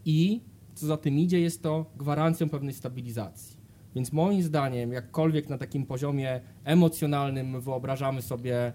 [0.05, 0.41] I
[0.75, 3.56] co za tym idzie, jest to gwarancją pewnej stabilizacji.
[3.97, 8.73] Więc moim zdaniem, jakkolwiek na takim poziomie emocjonalnym wyobrażamy sobie,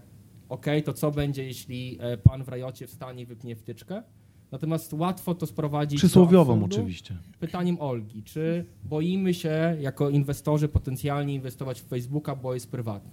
[0.50, 4.04] ok, to co będzie, jeśli e, pan w Rajocie wstanie i wypnie wtyczkę?
[4.52, 7.18] Natomiast łatwo to sprowadzić Przysłowiową oczywiście.
[7.40, 13.12] Pytaniem Olgi, czy boimy się jako inwestorzy potencjalnie inwestować w Facebooka, bo jest prywatny?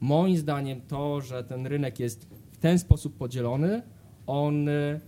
[0.00, 3.82] Moim zdaniem to, że ten rynek jest w ten sposób podzielony,
[4.26, 5.00] on y,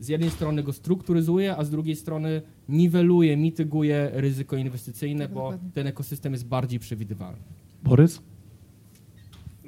[0.00, 5.40] z jednej strony go strukturyzuje, a z drugiej strony niweluje, mityguje ryzyko inwestycyjne, Tak, bo
[5.40, 5.70] dokładnie.
[5.74, 7.38] ten ekosystem jest bardziej przewidywalny.
[7.84, 8.20] Borys?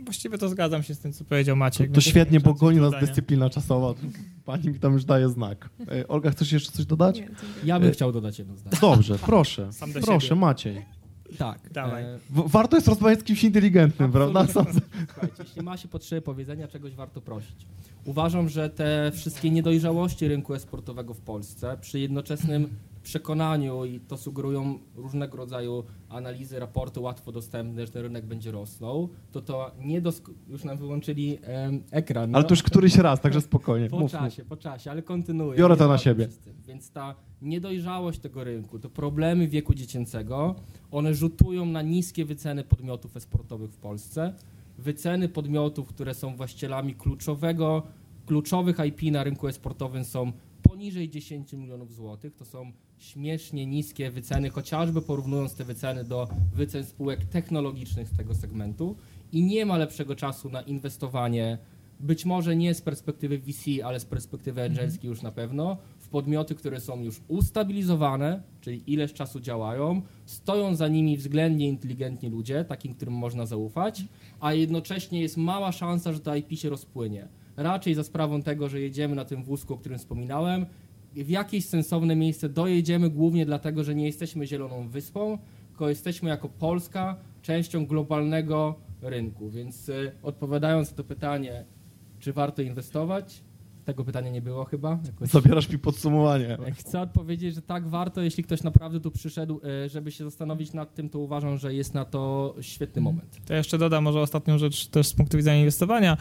[0.04, 1.86] Właściwie to zgadzam się z tym, co powiedział Maciek.
[1.88, 3.94] To więc świetnie, bo goni nas dyscyplina czasowa.
[4.44, 5.70] Pani mi tam już daje znak.
[5.92, 7.20] E, Olga, chcesz jeszcze coś dodać?
[7.20, 7.28] Nie.
[7.64, 8.76] Ja bym chciał dodać jedno zdanie.
[8.80, 9.72] Dobrze, proszę.
[9.72, 10.40] Sam do Proszę, siebie.
[10.40, 10.84] Maciej.
[11.38, 11.70] Tak.
[11.72, 12.02] Dawaj.
[12.04, 14.46] e, Warto jest rozmawiać z kimś inteligentnym, prawda?
[14.46, 14.80] Sądzę.
[15.12, 17.66] Słuchajcie, jeśli ma się potrzebę powiedzenia czegoś, warto prosić.
[18.04, 22.68] Uważam, że te wszystkie niedojrzałości rynku esportowego w Polsce przy jednoczesnym
[23.02, 29.08] przekonaniu i to sugerują różnego rodzaju analizy, raporty łatwo dostępne, że ten rynek będzie rosnął,
[29.32, 32.34] to to nie dosk- już nam wyłączyli em, ekran.
[32.34, 32.48] Ale no.
[32.48, 33.90] to już któryś raz, także spokojnie.
[33.90, 34.22] Po Mów, mów.
[34.22, 35.58] czasie, po czasie, ale kontynuuję.
[35.58, 36.28] Biorę to na siebie.
[36.66, 40.54] Więc ta niedojrzałość tego rynku, to problemy wieku dziecięcego,
[40.90, 44.34] one rzutują na niskie wyceny podmiotów esportowych w Polsce.
[44.78, 47.82] Wyceny podmiotów, które są właścicielami kluczowego,
[48.26, 50.32] kluczowych IP na rynku esportowym są
[50.68, 52.34] poniżej 10 milionów złotych.
[52.34, 58.34] To są śmiesznie niskie wyceny, chociażby porównując te wyceny do wycen spółek technologicznych z tego
[58.34, 58.96] segmentu.
[59.32, 61.58] I nie ma lepszego czasu na inwestowanie
[62.00, 66.54] być może nie z perspektywy VC, ale z perspektywy angelskiej już na pewno, w podmioty,
[66.54, 72.94] które są już ustabilizowane, czyli ileś czasu działają, stoją za nimi względnie inteligentni ludzie, takim,
[72.94, 74.04] którym można zaufać,
[74.40, 77.28] a jednocześnie jest mała szansa, że to IP się rozpłynie.
[77.58, 80.66] Raczej za sprawą tego, że jedziemy na tym wózku, o którym wspominałem,
[81.14, 85.38] w jakieś sensowne miejsce dojedziemy głównie dlatego, że nie jesteśmy zieloną wyspą,
[85.68, 89.50] tylko jesteśmy jako Polska częścią globalnego rynku.
[89.50, 91.64] Więc y, odpowiadając na to pytanie,
[92.18, 93.42] czy warto inwestować?
[93.84, 94.98] Tego pytania nie było chyba.
[95.06, 95.28] Jakoś...
[95.28, 96.58] Zabierasz mi podsumowanie.
[96.74, 100.94] Chcę odpowiedzieć, że tak warto, jeśli ktoś naprawdę tu przyszedł, y, żeby się zastanowić nad
[100.94, 103.38] tym, to uważam, że jest na to świetny moment.
[103.46, 106.16] To jeszcze dodam może ostatnią rzecz też z punktu widzenia inwestowania.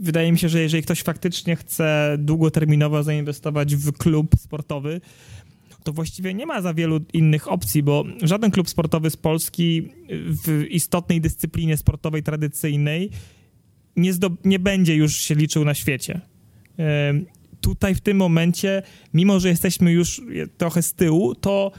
[0.00, 5.00] Wydaje mi się, że jeżeli ktoś faktycznie chce długoterminowo zainwestować w klub sportowy,
[5.84, 9.88] to właściwie nie ma za wielu innych opcji, bo żaden klub sportowy z Polski
[10.44, 13.10] w istotnej dyscyplinie sportowej tradycyjnej
[13.96, 14.12] nie,
[14.44, 16.20] nie będzie już się liczył na świecie.
[16.76, 17.26] Em,
[17.60, 18.82] Tutaj w tym momencie,
[19.14, 20.22] mimo że jesteśmy już
[20.58, 21.72] trochę z tyłu, to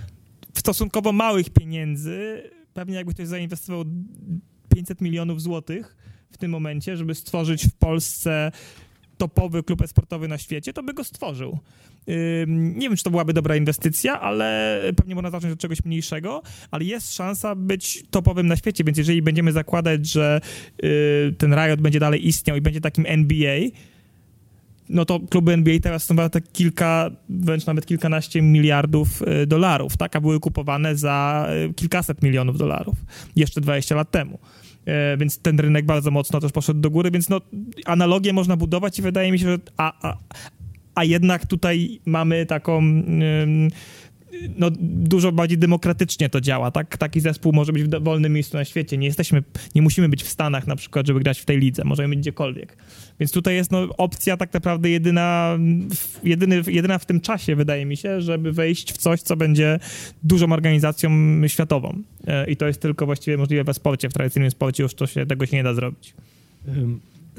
[0.54, 2.44] w stosunkowo małych pieniędzy,
[2.74, 3.86] pewnie jakby ktoś zainwestował
[4.76, 5.97] 500 milionów złotych
[6.32, 8.52] w tym momencie, żeby stworzyć w Polsce
[9.18, 11.60] topowy klub sportowy na świecie, to by go stworzył.
[12.48, 16.84] Nie wiem, czy to byłaby dobra inwestycja, ale pewnie można zacząć od czegoś mniejszego, ale
[16.86, 20.42] jest szansa być topowym na świecie, więc jeżeli będziemy zakładać, że
[20.84, 23.60] y, ten Riot będzie dalej istniał i będzie takim NBA,
[24.90, 30.16] no to kluby NBA teraz są warte kilka, wręcz nawet kilkanaście miliardów y, dolarów, tak?
[30.16, 32.96] A były kupowane za y, kilkaset milionów dolarów
[33.36, 34.40] jeszcze 20 lat temu.
[34.88, 37.42] E, Więc ten rynek bardzo mocno też poszedł do góry, więc no,
[37.86, 40.18] analogię można budować i wydaje mi się, że a, a,
[40.96, 42.82] a jednak tutaj mamy taką
[44.58, 46.98] no, dużo bardziej demokratycznie to działa, tak?
[46.98, 48.98] Taki zespół może być w dowolnym miejscu na świecie.
[48.98, 49.44] Nie jesteśmy,
[49.76, 51.84] nie musimy być w Stanach na przykład, żeby grać w tej lidze.
[51.86, 52.78] Możemy być gdziekolwiek.
[53.20, 55.58] Więc tutaj jest no, opcja tak naprawdę jedyna,
[56.24, 59.80] jedyny, jedyna w tym czasie, wydaje mi się, żeby wejść w coś, co będzie
[60.24, 61.12] dużą organizacją
[61.48, 62.02] światową.
[62.28, 64.10] E, I to jest tylko właściwie możliwe we sporcie.
[64.10, 66.14] W tradycyjnym sporcie już to się, tego się nie da zrobić.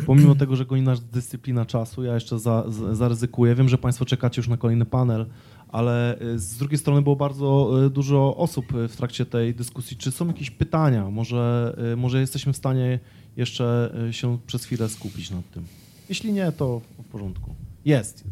[0.06, 3.54] Pomimo tego, że goni nas dyscyplina czasu, ja jeszcze za, za, zaryzykuję.
[3.54, 5.26] Wiem, że Państwo czekacie już na kolejny panel,
[5.68, 9.96] ale y, z drugiej strony było bardzo y, dużo osób y, w trakcie tej dyskusji.
[9.96, 11.10] Czy są jakieś pytania?
[11.10, 12.98] Może, może jesteśmy w stanie
[13.36, 15.64] jeszcze się przez chwilę skupić nad tym?
[16.08, 17.54] Jeśli nie, to w porządku.
[17.84, 18.24] Jest.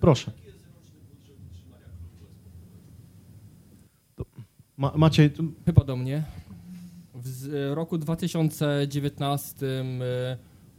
[0.00, 0.32] Proszę.
[4.76, 5.30] Ma, Maciej,
[5.66, 6.22] Chyba do mnie.
[7.14, 9.84] W roku 2019 y,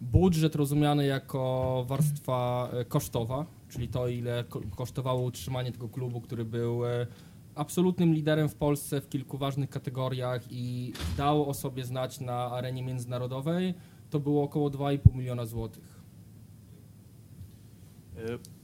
[0.01, 6.85] budżet rozumiany jako warstwa kosztowa, czyli to, ile ko- kosztowało utrzymanie tego klubu, który był
[6.85, 7.07] y,
[7.55, 12.83] absolutnym liderem w Polsce w kilku ważnych kategoriach i dało o sobie znać na arenie
[12.83, 13.73] międzynarodowej,
[14.09, 15.99] to było około 2,5 miliona złotych.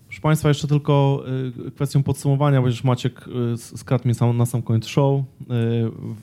[0.08, 1.24] Proszę Państwa, jeszcze tylko
[1.68, 3.26] y, kwestią podsumowania, bo już Maciek
[3.56, 5.24] skradł mnie na sam koniec show.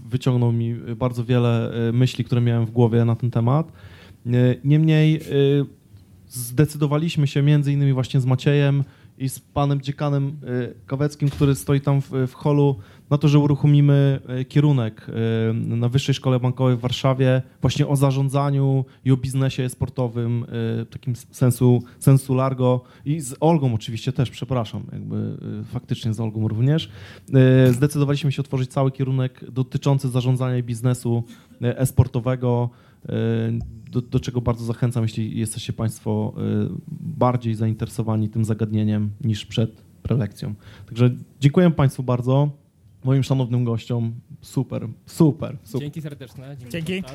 [0.08, 3.72] Wyciągnął mi bardzo wiele myśli, które miałem w głowie na ten temat.
[4.64, 5.20] Niemniej
[6.32, 8.84] zdecydowaliśmy się między innymi właśnie z Maciejem
[9.18, 12.76] i z panem dziekanem y, Kaweckim, który stoi tam w, w holu,
[13.10, 17.96] na to, że uruchomimy y, kierunek y, na Wyższej Szkole Bankowej w Warszawie właśnie o
[17.96, 20.46] zarządzaniu i o biznesie sportowym,
[20.90, 26.90] takim sensu, sensu largo i z Olgą oczywiście też, przepraszam, jakby faktycznie z Olgą również.
[27.70, 31.24] Zdecydowaliśmy się otworzyć cały kierunek dotyczący zarządzania i biznesu
[31.60, 32.91] e-sportowego, y,
[33.90, 39.82] do, do czego bardzo zachęcam, jeśli jesteście Państwo y, bardziej zainteresowani tym zagadnieniem niż przed
[40.02, 40.54] prelekcją.
[40.86, 42.50] Także dziękuję Państwu bardzo.
[43.04, 44.14] Moim szanownym gościom.
[44.40, 45.80] Super, super, super.
[45.80, 46.56] Dzięki serdeczne.
[46.70, 46.86] Dzięki.
[46.86, 47.10] Dzięki.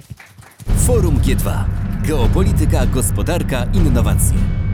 [0.77, 1.63] Forum G2.
[2.07, 4.66] Geopolityka, gospodarka, innowacje.